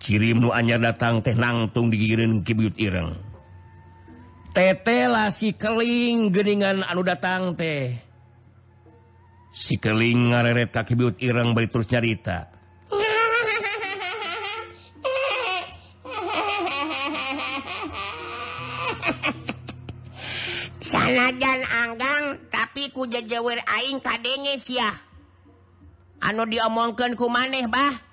cirim 0.00 0.40
nuanya 0.40 0.80
datang 0.80 1.20
teh 1.20 1.36
nangtung 1.36 1.92
digirin 1.92 2.40
kibut 2.40 2.74
Ireng. 2.80 3.12
Tetela 4.50 5.30
si 5.30 5.54
keling 5.54 6.34
geningan 6.34 6.82
anu 6.82 7.04
datang 7.06 7.54
teh. 7.54 7.94
Si 9.54 9.76
keling 9.78 10.34
ngareret 10.34 10.72
ka 10.72 10.82
kibut 10.82 11.20
Ireng 11.20 11.52
bari 11.54 11.68
terus 11.68 11.86
nyarita. 11.92 12.50
Sanajan 20.80 21.60
anggang 21.70 22.50
tapi 22.50 22.90
ku 22.90 23.06
jajawer 23.06 23.62
aing 23.62 24.02
kadenge 24.02 24.58
sia. 24.58 24.90
Anu 26.18 26.50
diomongkeun 26.50 27.14
ku 27.14 27.30
maneh 27.30 27.70
bah? 27.70 28.09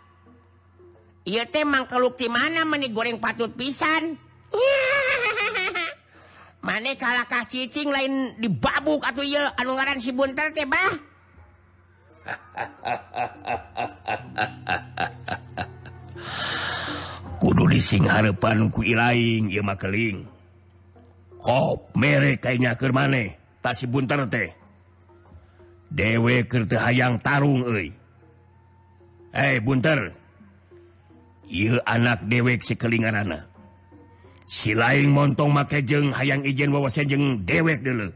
Iya 1.28 1.44
teh 1.44 1.68
mang 1.68 1.92
kelukti 1.92 2.32
mana 2.32 2.64
meni 2.64 2.88
goreng 2.96 3.20
patut 3.20 3.52
pisan. 3.52 4.16
Mane 6.68 6.96
kalakah 6.96 7.44
cicing 7.44 7.92
lain 7.92 8.40
dibabuk 8.40 9.04
atau 9.04 9.28
iya 9.28 9.52
anu 9.60 9.76
ngaran 9.76 10.00
si 10.00 10.16
bunter 10.16 10.56
teh 10.56 10.64
bah. 10.64 10.96
Kudu 17.44 17.76
dising 17.76 18.08
harapan 18.08 18.72
ku 18.72 18.88
ilaing 18.88 19.52
ieu 19.52 19.68
mah 19.68 19.76
keling. 19.76 20.24
Hop 21.44 21.92
mere 22.00 22.40
kayaknya 22.40 22.80
keur 22.80 22.96
maneh 22.96 23.36
tas 23.60 23.84
si 23.84 23.86
bunter 23.92 24.24
teh. 24.32 24.56
Dewe 25.92 26.48
keur 26.48 26.72
hayang 26.72 27.20
tarung 27.20 27.68
euy. 27.68 27.92
Eh, 29.36 29.56
hey, 29.56 29.60
bunter, 29.60 30.16
Anak 31.88 32.28
dewek 32.28 32.64
sekelingan 32.64 33.16
si 33.16 33.16
anak 33.16 33.44
si 34.48 34.72
lain 34.72 35.12
montong 35.12 35.52
makejeng 35.52 36.16
hayang 36.16 36.40
ijen 36.48 36.72
wawasjeng 36.72 37.44
dewek 37.44 37.84
dulu 37.84 38.08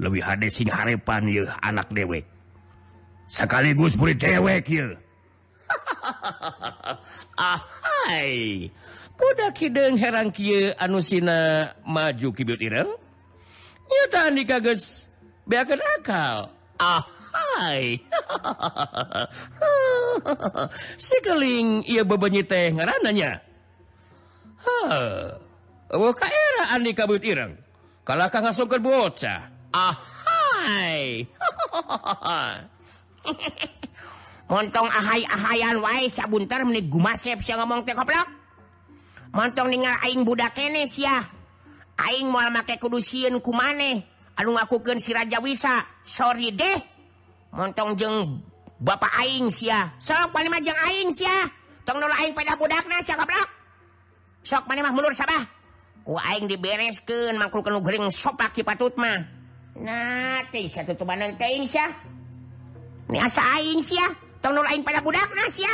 lebih 0.00 0.24
had 0.24 0.40
sing 0.48 0.72
harepan 0.72 1.28
y 1.28 1.44
anak 1.62 1.86
dewek. 1.92 2.24
Sekaligus 3.28 3.94
beri 3.94 4.16
dewek 4.16 4.64
Kideng 9.52 9.94
herang 9.94 10.34
anusina 10.80 11.70
maju 11.86 12.34
kibut 12.34 12.58
Ireng? 12.58 12.90
Nyata 13.86 14.34
kages 14.42 15.06
beakan 15.46 15.78
akal. 16.00 16.50
Ah 16.82 17.06
hahaha 17.32 17.92
sikeling 20.96 21.84
ia 21.88 22.02
bebenyi 22.06 22.42
teh 22.46 22.72
ngarananya. 22.72 23.40
Kabut 26.92 27.22
Irang 27.24 27.52
kalau 28.02 28.26
Ka 28.30 28.40
bocah? 28.78 29.40
Ah 29.72 29.96
montong 34.52 34.86
ahai-ahayan 34.86 35.80
wae 35.80 36.06
sabuntar 36.06 36.62
menik 36.62 36.86
gumasep 36.92 37.40
siya 37.40 37.58
ngomong 37.58 37.82
teh 37.88 37.96
koplok. 37.96 38.28
Montong 39.32 39.72
ningal 39.72 39.96
aing 40.04 40.28
budak 40.28 40.52
kenes 40.52 41.00
ya 41.00 41.24
aing 41.96 42.28
moal 42.28 42.52
make 42.52 42.76
kudu 42.76 43.00
sieun 43.00 43.40
ku 43.40 43.54
maneh 43.56 44.04
anu 44.36 44.52
ngakukeun 44.54 45.00
si 45.00 45.16
Raja 45.16 45.40
Wisa. 45.40 45.82
Sorry 46.04 46.52
deh. 46.52 46.78
Montong 47.52 47.96
jeung 47.96 48.44
Bapak 48.82 49.14
Aing 49.22 49.46
sia. 49.54 49.94
Sok 50.02 50.34
mana 50.34 50.50
mah 50.50 50.58
jeung 50.58 50.80
aing 50.90 51.14
sia. 51.14 51.46
Tong 51.86 52.02
nu 52.02 52.10
aing 52.18 52.34
pada 52.34 52.58
budakna 52.58 52.98
sia 52.98 53.14
goblok. 53.14 53.48
Sok 54.42 54.66
mana 54.66 54.82
mah 54.82 54.90
mulur 54.90 55.14
sabah. 55.14 55.46
Ku 56.02 56.18
aing 56.18 56.50
dibereskeun 56.50 57.38
mangkul 57.38 57.62
geuring 57.62 57.82
gering 57.86 58.06
sopak 58.10 58.50
ki 58.50 58.66
patut 58.66 58.90
mah. 58.98 59.22
Nah 59.78 60.42
teh 60.50 60.66
sia 60.66 60.82
tutubanan 60.82 61.38
teh 61.38 61.46
aing 61.46 61.70
sia. 61.70 61.86
Ni 63.06 63.22
asa 63.22 63.46
aing 63.62 63.78
sia. 63.86 64.10
Tong 64.42 64.58
nur 64.58 64.66
aing 64.66 64.82
pada 64.82 64.98
budakna 64.98 65.46
sia. 65.46 65.70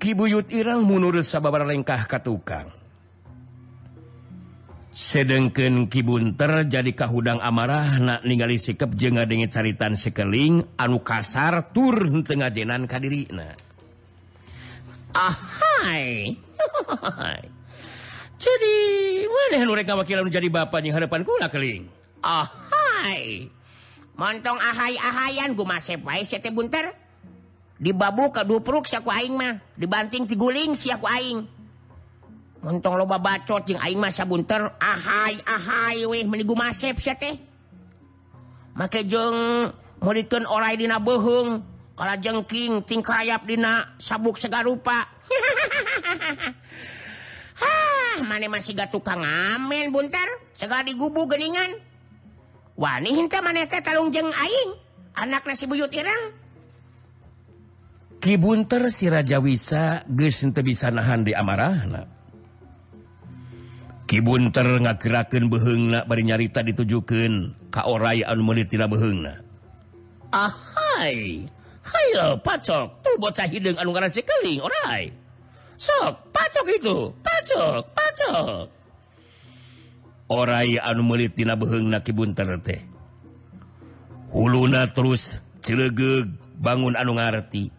Kibuyut 0.00 0.48
Irang 0.52 0.88
munur 0.88 1.20
sababar 1.20 1.68
lengkah 1.68 2.04
ka 2.08 2.20
tukang 2.20 2.75
sedengken 4.96 5.92
Kibunter 5.92 6.64
jadi 6.64 6.88
kahudang 6.96 7.44
amarah 7.44 8.00
nak 8.00 8.24
ningali 8.24 8.56
sikap 8.56 8.96
jeung 8.96 9.20
ngadenge 9.20 9.52
caritan 9.52 9.92
sekeling 9.92 10.64
anu 10.80 11.04
kasar 11.04 11.68
tur 11.76 12.00
turtengah 12.00 12.48
jenan 12.48 12.88
kadiri 12.88 13.28
ahai. 15.16 16.36
Jadi 18.36 18.76
mereka 19.64 19.96
wakil 19.96 20.20
menjadi 20.20 20.48
bapaknya 20.52 20.92
hadapan 20.92 21.24
kula 21.24 21.48
keling. 21.48 21.88
Ahai. 22.20 23.48
Montong 24.16 24.60
ahai-ahayan 24.60 25.56
gue 25.56 25.66
masih 25.66 25.96
baik 26.00 26.28
bunter. 26.52 26.92
Dibabu 27.76 28.32
ke 28.32 28.44
dupruk 28.44 28.88
siaku 28.88 29.12
aing 29.12 29.36
mah. 29.36 29.60
Dibanting 29.76 30.24
tiguling 30.24 30.76
siaku 30.76 31.04
aing. 31.08 31.55
untung 32.66 32.98
loba 32.98 33.22
bacot 33.22 33.62
jeung 33.62 33.78
aing 33.78 34.02
mah 34.02 34.10
sabunter 34.10 34.74
ahai 34.82 35.38
ahai 35.46 36.02
weh 36.10 36.26
meni 36.26 36.42
gumasep 36.42 36.98
sia 36.98 37.14
teh. 37.14 37.38
Make 38.74 39.06
jeung 39.06 39.70
mulikeun 40.02 40.44
oleh 40.44 40.74
dina 40.74 40.98
beuheung 40.98 41.62
kala 41.94 42.18
jengking 42.18 42.82
ting 42.82 43.00
kayap 43.06 43.46
dina 43.46 43.94
sabuk 44.02 44.34
segarupa. 44.36 45.06
Hah, 47.56 48.20
mana 48.26 48.52
masih 48.52 48.76
ga 48.76 48.90
tukang 48.90 49.22
ngamen 49.22 49.94
bunter. 49.94 50.28
Segala 50.58 50.84
digubu 50.84 51.24
geningan. 51.24 51.78
Wani 52.76 53.16
hinta 53.16 53.40
maneh 53.40 53.64
teh 53.64 53.80
talung 53.80 54.12
jeng 54.12 54.28
aing. 54.28 54.70
Anak 55.16 55.48
nasi 55.48 55.64
buyut 55.64 55.88
irang 55.96 56.44
Kibunter 58.20 58.92
si 58.92 59.08
Raja 59.08 59.40
Wisa 59.40 60.04
geus 60.04 60.44
bisa 60.60 60.92
nahan 60.92 61.24
di 61.24 61.32
amarahna. 61.32 62.04
kibunter 64.06 64.66
ngakiraken 64.82 65.50
behengna 65.50 66.06
bari 66.06 66.22
nyarita 66.22 66.62
ditujukan 66.62 67.52
ka 67.74 67.84
oray 67.90 68.22
anu 68.22 68.46
meuli 68.46 68.62
tina 68.62 68.86
behengna 68.86 69.42
ahai 70.30 71.46
hayo 71.86 72.26
eh, 72.34 72.40
pacok. 72.42 72.86
Tu 73.02 73.10
bocah 73.18 73.46
hideung 73.46 73.78
anu 73.78 73.90
ngaran 73.94 74.10
sikeling 74.10 74.60
oray 74.62 75.10
sok 75.76 76.32
pacok 76.32 76.66
itu 76.72 76.96
pacok 77.20 77.84
pacok. 77.92 78.64
Oray 80.26 80.78
anu 80.82 81.06
meuli 81.06 81.30
tina 81.30 81.54
behengna 81.54 82.02
kibunter 82.02 82.50
teh. 82.58 82.82
Huluna 84.34 84.90
terus 84.90 85.38
cilegeg 85.62 86.26
bangun 86.58 86.98
anu 86.98 87.14
ngarti 87.16 87.72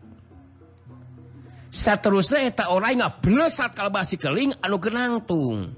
Saterusnya 1.68 2.48
eta 2.48 2.72
oray 2.74 2.98
nggak 2.98 3.22
belesat 3.22 3.76
kalbasi 3.76 4.18
keling 4.18 4.56
anu 4.64 4.80
kenangtung 4.80 5.77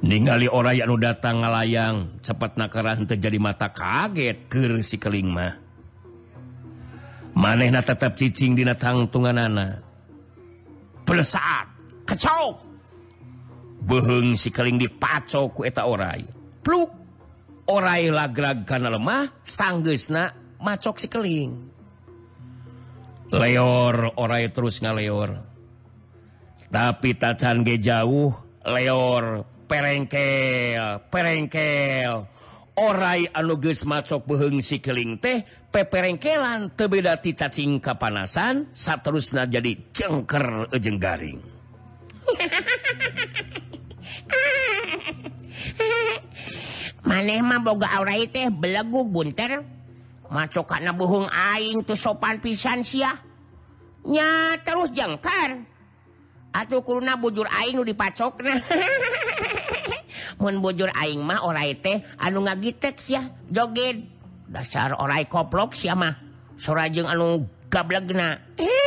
ningali 0.00 0.48
orang 0.48 0.80
anu 0.80 0.96
datang 0.96 1.44
ngalayang 1.44 2.20
cepat 2.24 2.56
nakaran 2.56 3.04
terjadi 3.04 3.36
mata 3.36 3.68
kaget 3.72 4.48
ke 4.48 4.80
si 4.80 4.96
kelingmah 4.96 5.60
manehna 7.36 7.84
tetap 7.84 8.16
cicing 8.16 8.56
dina 8.56 8.76
tangtungan 8.76 9.36
anak 9.36 9.84
pelesat 11.04 11.68
kecok 12.08 12.70
beheng 13.84 14.36
si 14.36 14.52
keling 14.52 14.76
dipacok 14.76 15.48
ku 15.56 15.60
eta 15.64 15.88
orai. 15.88 16.24
Pluk! 16.60 16.90
Orai 17.70 18.10
lagrag 18.10 18.66
kana 18.66 18.90
lemah 18.90 19.30
sanggeusna 19.46 20.34
macok 20.58 20.98
si 20.98 21.06
keling. 21.06 21.50
Leor 23.30 24.18
orai 24.18 24.50
terus 24.50 24.82
ngaleor. 24.82 25.38
Tapi 26.70 27.10
tacan 27.14 27.62
ge 27.62 27.78
jauh 27.78 28.34
leor 28.66 29.46
perengkel 29.70 30.98
perengkel 31.06 32.26
orai 32.74 33.30
anuges 33.30 33.86
macok 33.86 34.26
beheng 34.26 34.58
sikeling 34.58 35.22
teh 35.22 35.46
peperengkelan 35.70 36.74
tebeda 36.74 37.14
ti 37.22 37.38
cacing 37.38 37.78
kapanasan 37.78 38.66
saterusna 38.74 39.46
jadi 39.46 39.78
cengker 39.94 40.66
ejeng 40.74 40.98
garing. 40.98 41.38
Maneh 47.06 47.38
mah 47.38 47.62
boga 47.62 47.94
aurai 47.94 48.26
teh 48.26 48.50
belegu 48.50 49.06
bunter 49.06 49.62
macok 50.30 50.74
karena 50.74 50.90
bohong 50.90 51.30
aing 51.30 51.86
tuh 51.86 51.94
sopan 51.94 52.42
pisan 52.42 52.82
sia. 52.82 53.14
Nya 54.02 54.58
terus 54.66 54.90
jengkar 54.90 55.62
atuh 56.50 56.82
kuruna 56.82 57.14
bujur 57.14 57.46
aing 57.46 57.78
nu 57.78 57.86
dipacok 57.86 58.42
nah 58.42 58.58
bujur 60.40 60.88
aing 60.96 61.20
mah 61.20 61.44
orai 61.44 61.76
teh 61.76 62.00
anu 62.16 62.48
ngagitek 62.48 62.96
sia 62.96 63.20
joget 63.52 64.00
dasar 64.48 64.96
orai 64.96 65.28
koplok 65.28 65.76
sia 65.76 65.92
mah 65.92 66.16
sorajeng 66.56 67.06
anu 67.06 67.44
gablegna 67.68 68.40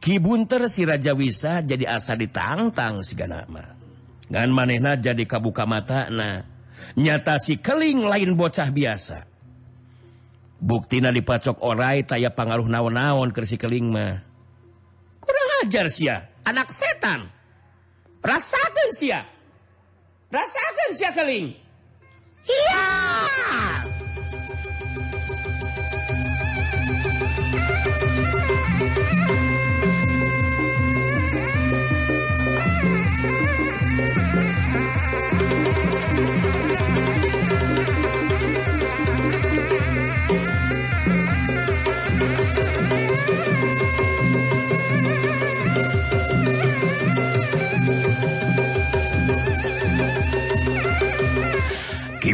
Ki 0.00 0.16
Bunter 0.16 0.64
si 0.72 0.88
Raja 0.88 1.12
Wisa 1.12 1.60
jadi 1.60 1.84
asa 1.84 2.16
ditantang 2.16 3.04
si 3.04 3.12
ganama. 3.12 3.76
Ngan 4.32 4.48
manehna 4.48 4.96
jadi 4.96 5.28
kabuka 5.28 5.68
mata 5.68 6.08
na 6.08 6.40
nyata 6.96 7.36
si 7.36 7.60
keling 7.60 8.08
lain 8.08 8.32
bocah 8.32 8.72
biasa. 8.72 9.28
Buktina 10.60 11.12
dipacok 11.12 11.60
orai 11.60 12.08
taya 12.08 12.32
pangaruh 12.32 12.64
naon-naon 12.64 13.28
ke 13.28 13.44
si 13.44 13.60
keling 13.60 13.92
mah. 13.92 14.24
Kurang 15.20 15.48
ajar 15.68 15.92
sia, 15.92 16.32
anak 16.48 16.72
setan. 16.72 17.28
rasakan 18.20 18.88
sia 18.92 19.24
rasakan 20.28 20.88
sia 20.92 21.10
keling 21.16 21.56
iya 22.44 22.76
yeah! 22.76 23.70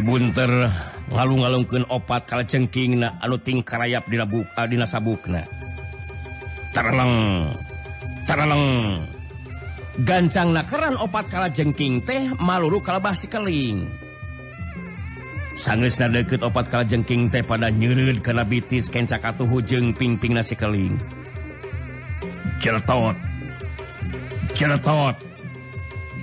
Bunter 0.07 0.71
lalu 1.11 1.43
ngalungkeun 1.43 1.91
opat 1.91 2.31
kala 2.31 2.47
cengkingna 2.47 3.19
anu 3.19 3.35
ting 3.43 3.59
karayap 3.59 4.07
di 4.07 4.15
ah, 4.15 4.63
dina 4.63 4.87
sabukna. 4.87 5.43
Tareleng. 6.71 7.43
Tareleng. 8.23 8.65
Gancangna 10.07 10.63
keran 10.63 10.95
opat 10.95 11.27
kala 11.27 11.51
jengking 11.51 11.99
teh 12.07 12.31
maluru 12.39 12.79
kalabah 12.79 13.11
si 13.11 13.27
keling. 13.27 13.83
Sanggeusna 15.59 16.07
deukeut 16.07 16.39
opat 16.39 16.71
kala 16.71 16.87
jengking 16.87 17.27
teh 17.27 17.43
pada 17.43 17.67
nyeureud 17.67 18.23
kana 18.23 18.47
bitis 18.47 18.87
kencak 18.87 19.19
katuhu 19.19 19.59
jeung 19.59 19.91
pingpingna 19.91 20.39
nasi 20.39 20.55
keling. 20.55 20.95
Celetot. 22.63 23.17
Celetot. 24.55 25.15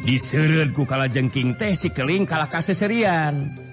Diseureuud 0.09 0.73
ku 0.73 0.89
kala 0.89 1.05
jengking 1.05 1.53
teh 1.53 1.77
si 1.77 1.93
keling 1.93 2.25
kalah 2.25 2.49
kaseserian. 2.49 3.64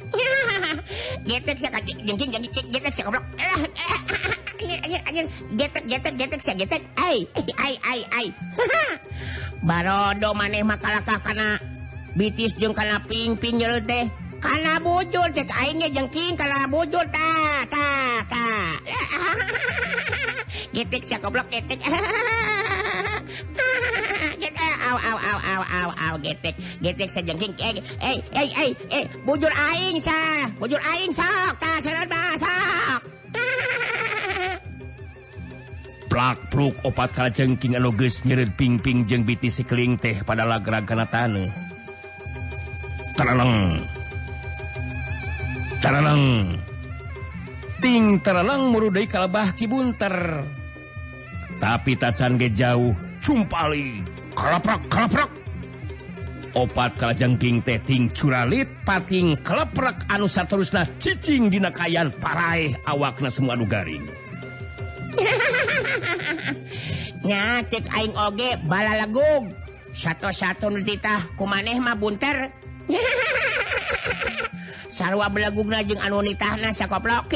getek 1.26 1.58
siya 1.62 1.70
jengking 1.86 2.06
jengkin 2.06 2.30
jadi 2.34 2.48
getek 2.74 2.94
siya 2.96 3.06
goblok 3.08 3.26
anjir 4.62 4.80
anjir 4.82 5.02
anjir 5.06 5.26
getek 5.58 5.84
getek 5.86 6.14
getek 6.18 6.42
siya 6.42 6.54
getek 6.58 6.82
ai 6.98 7.26
ai 7.62 7.76
ai 7.86 8.02
ai 8.10 8.28
barodo 9.62 10.34
maneh 10.34 10.66
makalaka 10.66 11.22
kana 11.22 11.62
bitis 12.18 12.58
jeung 12.58 12.74
kana 12.74 12.98
ping 13.06 13.38
ping 13.38 13.62
jero 13.62 13.78
teh 13.86 14.10
kana 14.42 14.82
bujur 14.82 15.30
cek 15.30 15.50
aing 15.54 15.78
ge 15.86 15.90
jengking 15.94 16.34
kana 16.34 16.66
bujur 16.66 17.06
ta 17.14 17.30
ta 17.70 17.86
ta. 18.26 18.46
Getek 20.74 21.04
siya 21.06 21.22
goblok 21.22 21.46
getek 21.54 21.78
getek 26.22 26.56
getek 26.82 27.10
sejengking 27.10 27.54
eh 27.60 27.82
eh 28.00 28.18
eh 28.36 28.50
eh 28.52 28.72
eh 28.92 29.06
bujur 29.26 29.52
aing 29.52 29.98
sa 30.02 30.48
bujur 30.58 30.80
aing 30.80 31.12
sok 31.14 31.54
tak 31.60 31.78
seret 31.84 32.12
sok. 32.40 33.02
Plak 36.12 36.52
pluk 36.52 36.76
opat 36.84 37.16
kala 37.16 37.32
jengking 37.32 37.80
anu 37.80 37.96
geus 37.96 38.28
nyeureut 38.28 38.52
pingping 38.60 39.08
jeung 39.08 39.24
biti 39.24 39.48
sikling 39.48 39.96
teh 39.96 40.20
pada 40.28 40.44
lagrag 40.44 40.84
kana 40.84 41.08
taneuh 41.08 41.48
taraleng. 43.22 43.86
Taraleng. 45.78 46.26
Ting 47.82 48.18
taraleng 48.26 48.74
murudai 48.74 49.06
kalabah 49.06 49.54
kibunter. 49.54 50.42
Tapi 51.62 51.94
tacan 51.94 52.42
ge 52.42 52.50
jauh 52.50 52.98
cumpali. 53.22 54.02
kalaprak 54.36 54.80
kalaprak 54.88 55.32
opat 56.52 56.92
kalajengking 57.00 57.64
teting 57.64 58.12
curalit 58.12 58.68
pating 58.84 59.40
keleprek 59.40 59.96
anu 60.12 60.28
saterusna 60.28 60.84
cicing 61.00 61.48
dina 61.48 61.72
kayan 61.72 62.12
paraih 62.20 62.76
awakna 62.88 63.32
semua 63.32 63.56
anu 63.56 63.64
garing. 63.64 64.04
Nya 67.28 67.62
cek 67.68 67.86
aing 67.94 68.16
oge 68.18 68.58
bala 68.66 68.98
lagug 68.98 69.46
satu-satu 69.96 70.72
nutitah 70.72 71.22
kumaneh 71.40 71.80
mah 71.80 71.96
bunter. 71.96 72.52
Sarwa 74.96 75.32
belagugna 75.32 75.84
jeung 75.88 76.04
anu 76.04 76.20
nitahna 76.20 76.76
sakoplok. 76.76 77.32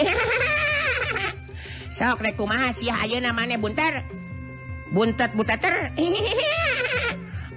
Sok 1.95 2.19
rek 2.19 2.35
kumaha 2.35 2.75
sia 2.75 2.99
ayeuna 2.99 3.31
maneh 3.31 3.55
bunter. 3.55 4.03
Buntet 4.91 5.31
buteter 5.35 5.91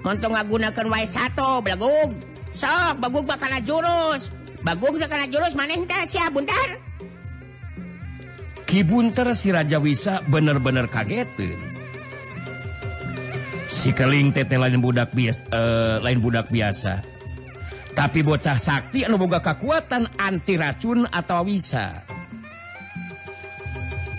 untuk 0.07 0.31
ngagunakan 0.35 0.87
wa 0.87 1.01
satu 1.03 1.63
belagug 1.65 2.11
sok 2.59 2.99
bagug 2.99 3.25
bakal 3.27 3.55
jurus. 3.63 4.35
Baggung 4.59 4.99
karena 4.99 5.31
jurus 5.31 5.55
maneh 5.55 5.79
Buntar. 6.35 6.69
Kibunter 8.69 9.33
si 9.33 9.49
Raja 9.55 9.79
Wisa 9.81 10.21
bener-bener 10.29 10.91
Si 13.69 13.95
Keling 13.95 14.35
tete 14.35 14.59
lain 14.59 14.83
budak 14.83 15.15
bias 15.15 15.47
uh, 15.55 16.03
lain 16.03 16.19
budak 16.21 16.51
biasa. 16.51 17.01
Tapi 17.95 18.21
bocah 18.23 18.59
sakti 18.59 19.09
anu 19.09 19.17
boga 19.17 19.41
kekuatan 19.41 20.07
anti 20.21 20.55
racun 20.59 21.07
atau 21.09 21.43
wisa. 21.47 22.05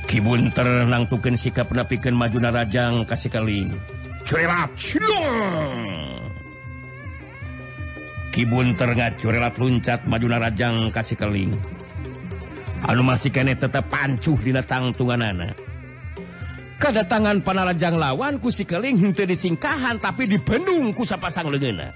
Kibunter 0.09 0.89
nangtukeun 0.89 1.37
sikap 1.37 1.69
nepikeun 1.69 2.17
majuna 2.17 2.49
rajang 2.49 3.05
ka 3.05 3.13
sikeling 3.13 3.98
curelat 4.27 4.71
kibun 8.31 8.75
tergat 8.79 9.19
curelat 9.19 9.55
luncat 9.59 10.03
majuna 10.07 10.39
Rajang 10.39 10.91
kasih 10.91 11.17
keling. 11.19 11.51
Anu 12.87 13.03
masih 13.03 13.29
kene 13.29 13.59
tetap 13.59 13.91
pancuh 13.91 14.39
di 14.39 14.55
datang 14.55 14.95
tunganana. 14.95 15.51
Kedatangan 16.79 17.43
panarajang 17.43 17.99
lawan 17.99 18.39
kusi 18.39 18.63
keling 18.63 18.95
hente 18.95 19.27
disingkahan 19.27 19.99
tapi 19.99 20.31
dibendung 20.31 20.95
ku 20.95 21.03
sapasang 21.03 21.51
legena 21.51 21.91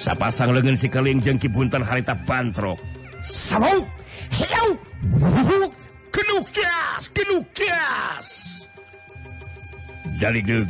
sapasang 0.00 0.56
leungeun 0.56 0.80
si 0.80 0.88
keling 0.88 1.20
Ki 1.20 1.48
Bunter 1.52 1.84
harita 1.84 2.16
bantrok 2.16 2.80
sabau! 3.20 3.84
Hiau 4.30 4.68
kenuk 6.08 6.46
kias! 6.56 7.12
Kenuk 7.12 7.44
kias! 7.52 8.59
daligdeg 10.20 10.68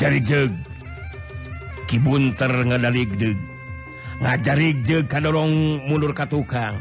jarijeg 0.00 0.50
kibunter 1.86 2.48
ngadaligdeg 2.48 3.36
ngajarijeg 4.24 5.04
kadorong 5.06 5.84
mundur 5.84 6.16
ka 6.16 6.24
tukang 6.24 6.74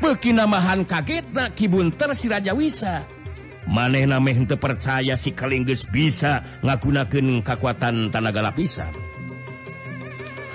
pekinamahan 0.00 0.88
kaget 0.88 1.28
na 1.36 1.52
kibunter 1.52 2.16
si 2.16 2.26
Raja 2.32 2.56
Wisa. 2.56 3.04
Maneh 3.68 4.08
nameh 4.08 4.34
henteu 4.34 4.56
percaya 4.56 5.14
si 5.14 5.36
Kalinggeus 5.36 5.86
bisa 5.86 6.40
ngagunakeun 6.64 7.44
kekuatan 7.44 8.08
tanaga 8.08 8.40
lapisan. 8.40 8.88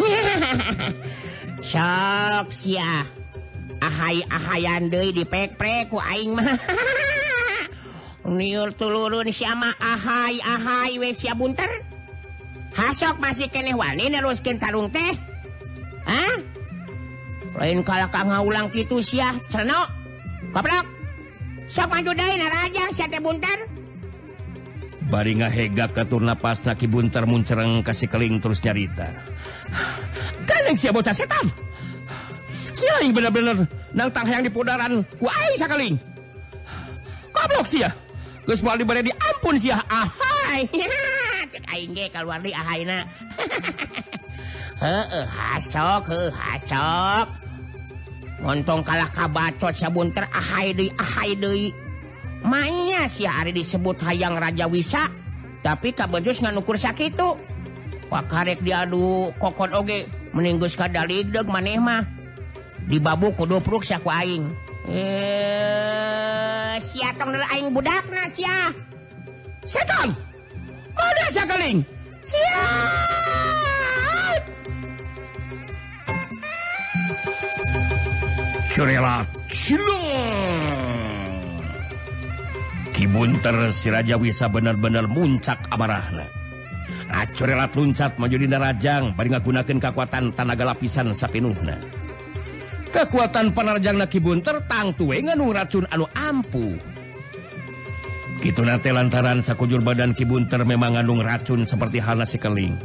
Sok 1.69 2.49
sia. 2.51 3.05
Ahai 3.79 4.25
ahayan 4.25 4.89
deui 4.89 5.13
dipek-prek 5.13 5.93
ku 5.93 6.01
aing 6.01 6.33
mah. 6.33 6.57
niur 8.25 8.73
turun 8.73 9.29
sama 9.29 9.69
ahai 9.77 10.41
ahai 10.41 10.97
we 10.97 11.13
sia 11.13 11.38
bunter. 11.38 11.69
Hasok 12.75 13.21
masih 13.21 13.47
kene 13.47 13.77
wani 13.77 14.09
neruskeun 14.11 14.59
tarung 14.59 14.91
teh. 14.91 15.13
Hah? 16.05 16.35
lain 17.55 17.79
kalau 17.88 18.07
kang 18.11 18.27
ngaulang 18.27 18.67
gitu 18.73 18.99
sia 18.99 19.31
cerno. 19.47 19.88
Koplok 20.51 20.85
sok 21.71 21.88
maju 21.88 22.11
deui 22.11 22.35
narajang 22.35 22.91
sia 22.91 23.07
teh 23.07 23.21
bunter. 23.23 23.57
Bari 25.07 25.38
ngahegak 25.38 25.93
katur 25.93 26.25
napas 26.25 26.65
ki 26.75 26.89
bunter 26.89 27.23
muncereng 27.29 27.85
kasih 27.85 28.09
keling 28.09 28.41
terus 28.41 28.59
nyarita. 28.65 29.07
Kan 30.49 30.65
yang 30.65 30.75
sia 30.75 30.91
bocah 30.91 31.13
setan. 31.13 31.47
Si 32.75 32.83
lain 32.99 33.15
bener-bener 33.15 33.63
nang 33.95 34.11
tang 34.11 34.27
yang 34.27 34.43
dipudaran 34.43 34.99
ku 35.15 35.29
aing 35.29 35.55
sakaling. 35.55 35.95
Koplok 37.31 37.69
sia. 37.69 38.04
Gus 38.45 38.62
mau 38.62 38.77
diberi 38.77 39.01
diampun 39.01 39.58
sih 39.58 39.73
ahai. 39.73 40.69
Cek 41.51 41.65
aing 41.73 41.97
ge 41.97 42.13
keluar 42.13 42.38
di 42.45 42.53
ahaina. 42.53 43.01
Heeh 44.86 45.25
hasok, 45.25 46.12
heeh 46.12 46.31
hasok. 46.36 47.27
Montong 48.43 48.84
kalah 48.86 49.10
kabacot 49.10 49.73
sabunter 49.73 50.27
ahai 50.29 50.75
deui 50.75 50.91
ahai 50.99 51.34
deui. 51.34 51.71
Manya 52.45 53.10
sih 53.10 53.25
hari 53.25 53.55
disebut 53.55 53.97
hayang 54.05 54.38
Raja 54.38 54.69
Wisa, 54.69 55.10
tapi 55.65 55.95
kabejus 55.95 56.43
nganukur 56.43 56.77
sakitu. 56.77 57.39
Wakarek 58.13 58.62
diadu 58.62 59.34
kokon 59.41 59.73
oge 59.73 60.05
meninggus 60.36 60.77
ka 60.77 60.86
daligdeg 60.86 61.49
maneh 61.49 61.81
mah. 61.81 62.05
Di 62.86 63.01
babu 63.01 63.34
kudu 63.34 63.63
pruk 63.63 63.88
saku 63.88 64.12
aing. 64.12 64.45
Eh 64.91 66.54
siang 66.81 67.71
budak 70.95 71.29
sekeling 71.31 71.79
Kibunter 82.95 83.71
Siraja 83.71 84.19
Wisa 84.19 84.51
bener-bener 84.51 85.07
muncak 85.07 85.63
amarahna. 85.71 86.27
Ah, 87.07 87.23
Acurelat 87.23 87.71
luncat 87.71 88.19
majudinda 88.19 88.59
Rajang 88.59 89.15
bari 89.15 89.31
ngagunakeun 89.31 89.79
kekuatan 89.79 90.35
tanaga 90.35 90.75
lapisan 90.75 91.15
sapinuhna. 91.15 92.04
kekuatan 92.95 93.51
panarjang 93.51 93.99
naki 93.99 94.23
bunter 94.23 94.63
tang 94.71 94.95
tuengan 94.95 95.36
racun 95.51 95.84
anu 95.91 96.08
ampuh. 96.15 96.79
Gitu 98.39 98.63
nate 98.63 98.95
lantaran 98.95 99.43
sakujur 99.43 99.84
badan 99.84 100.15
kibunter 100.15 100.63
memang 100.63 100.95
ngandung 100.95 101.19
racun 101.19 101.67
seperti 101.67 101.99
halnya 101.99 102.23
sikeling 102.23 102.77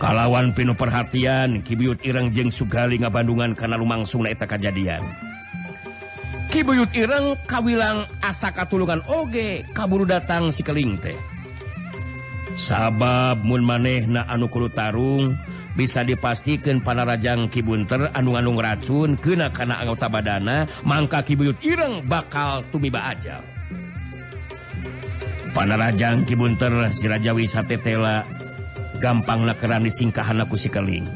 kalawan 0.00 0.56
pinuh 0.56 0.72
perhatian 0.72 1.60
kibuyut 1.60 2.00
ireng 2.08 2.32
jeng 2.32 2.48
sugali 2.48 2.96
ngabandungan 2.96 3.52
karena 3.52 3.76
lumangsung 3.76 4.24
naeta 4.24 4.48
kejadian. 4.48 5.04
Kibuyut 6.50 6.90
ireng 6.96 7.36
kawilang 7.46 8.08
asa 8.24 8.50
katulungan 8.50 9.04
oge 9.06 9.62
kaburu 9.76 10.08
datang 10.08 10.50
sikeling 10.50 10.98
teh. 10.98 11.14
Sabab 12.56 13.44
mun 13.46 13.62
maneh 13.62 14.08
na 14.08 14.26
anu 14.26 14.50
kudu 14.50 14.72
tarung 14.72 15.36
bisa 15.78 16.02
dipastikan 16.02 16.82
pada 16.82 17.06
Rajang 17.06 17.46
Kibunter 17.46 18.10
anu-anung 18.14 18.58
racun 18.58 19.14
kena 19.14 19.54
karena 19.54 19.78
anggota 19.78 20.10
badana 20.10 20.66
Mangka 20.82 21.22
Kibuyut 21.22 21.58
Ireng 21.62 22.02
bakal 22.06 22.66
tumiba 22.74 23.06
aja 23.06 23.38
pada 25.50 25.74
Rajang 25.74 26.26
Kibunter 26.26 26.70
Wisate 26.90 27.46
satetela 27.78 28.22
gampang 29.02 29.46
lekeran 29.46 29.86
disingkahanaku 29.86 30.54
sikeling 30.58 31.06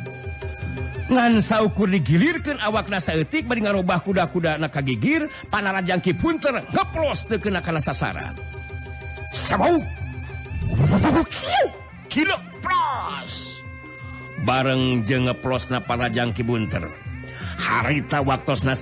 ngansaukur 1.11 1.87
digilirkan 1.91 2.57
awak 2.65 2.89
nasaetik 2.89 3.45
bari 3.45 3.61
robah 3.61 4.01
kuda-kuda 4.01 4.57
anak 4.57 4.73
kagigir 4.73 5.29
pada 5.53 5.71
Rajang 5.71 6.01
Kibunter 6.01 6.65
ngeplos 6.73 7.29
terkena 7.29 7.61
karena 7.61 7.83
sasaran 7.83 8.35
Sabau 9.35 9.83
Kilo 12.09 12.39
plus 12.63 13.54
bareng 14.45 15.09
jengeplos 15.09 15.73
na 15.73 15.81
para 15.81 16.13
Jangkibunter. 16.13 16.85
Harita 17.59 18.21
waktu 18.21 18.55
na 18.69 18.77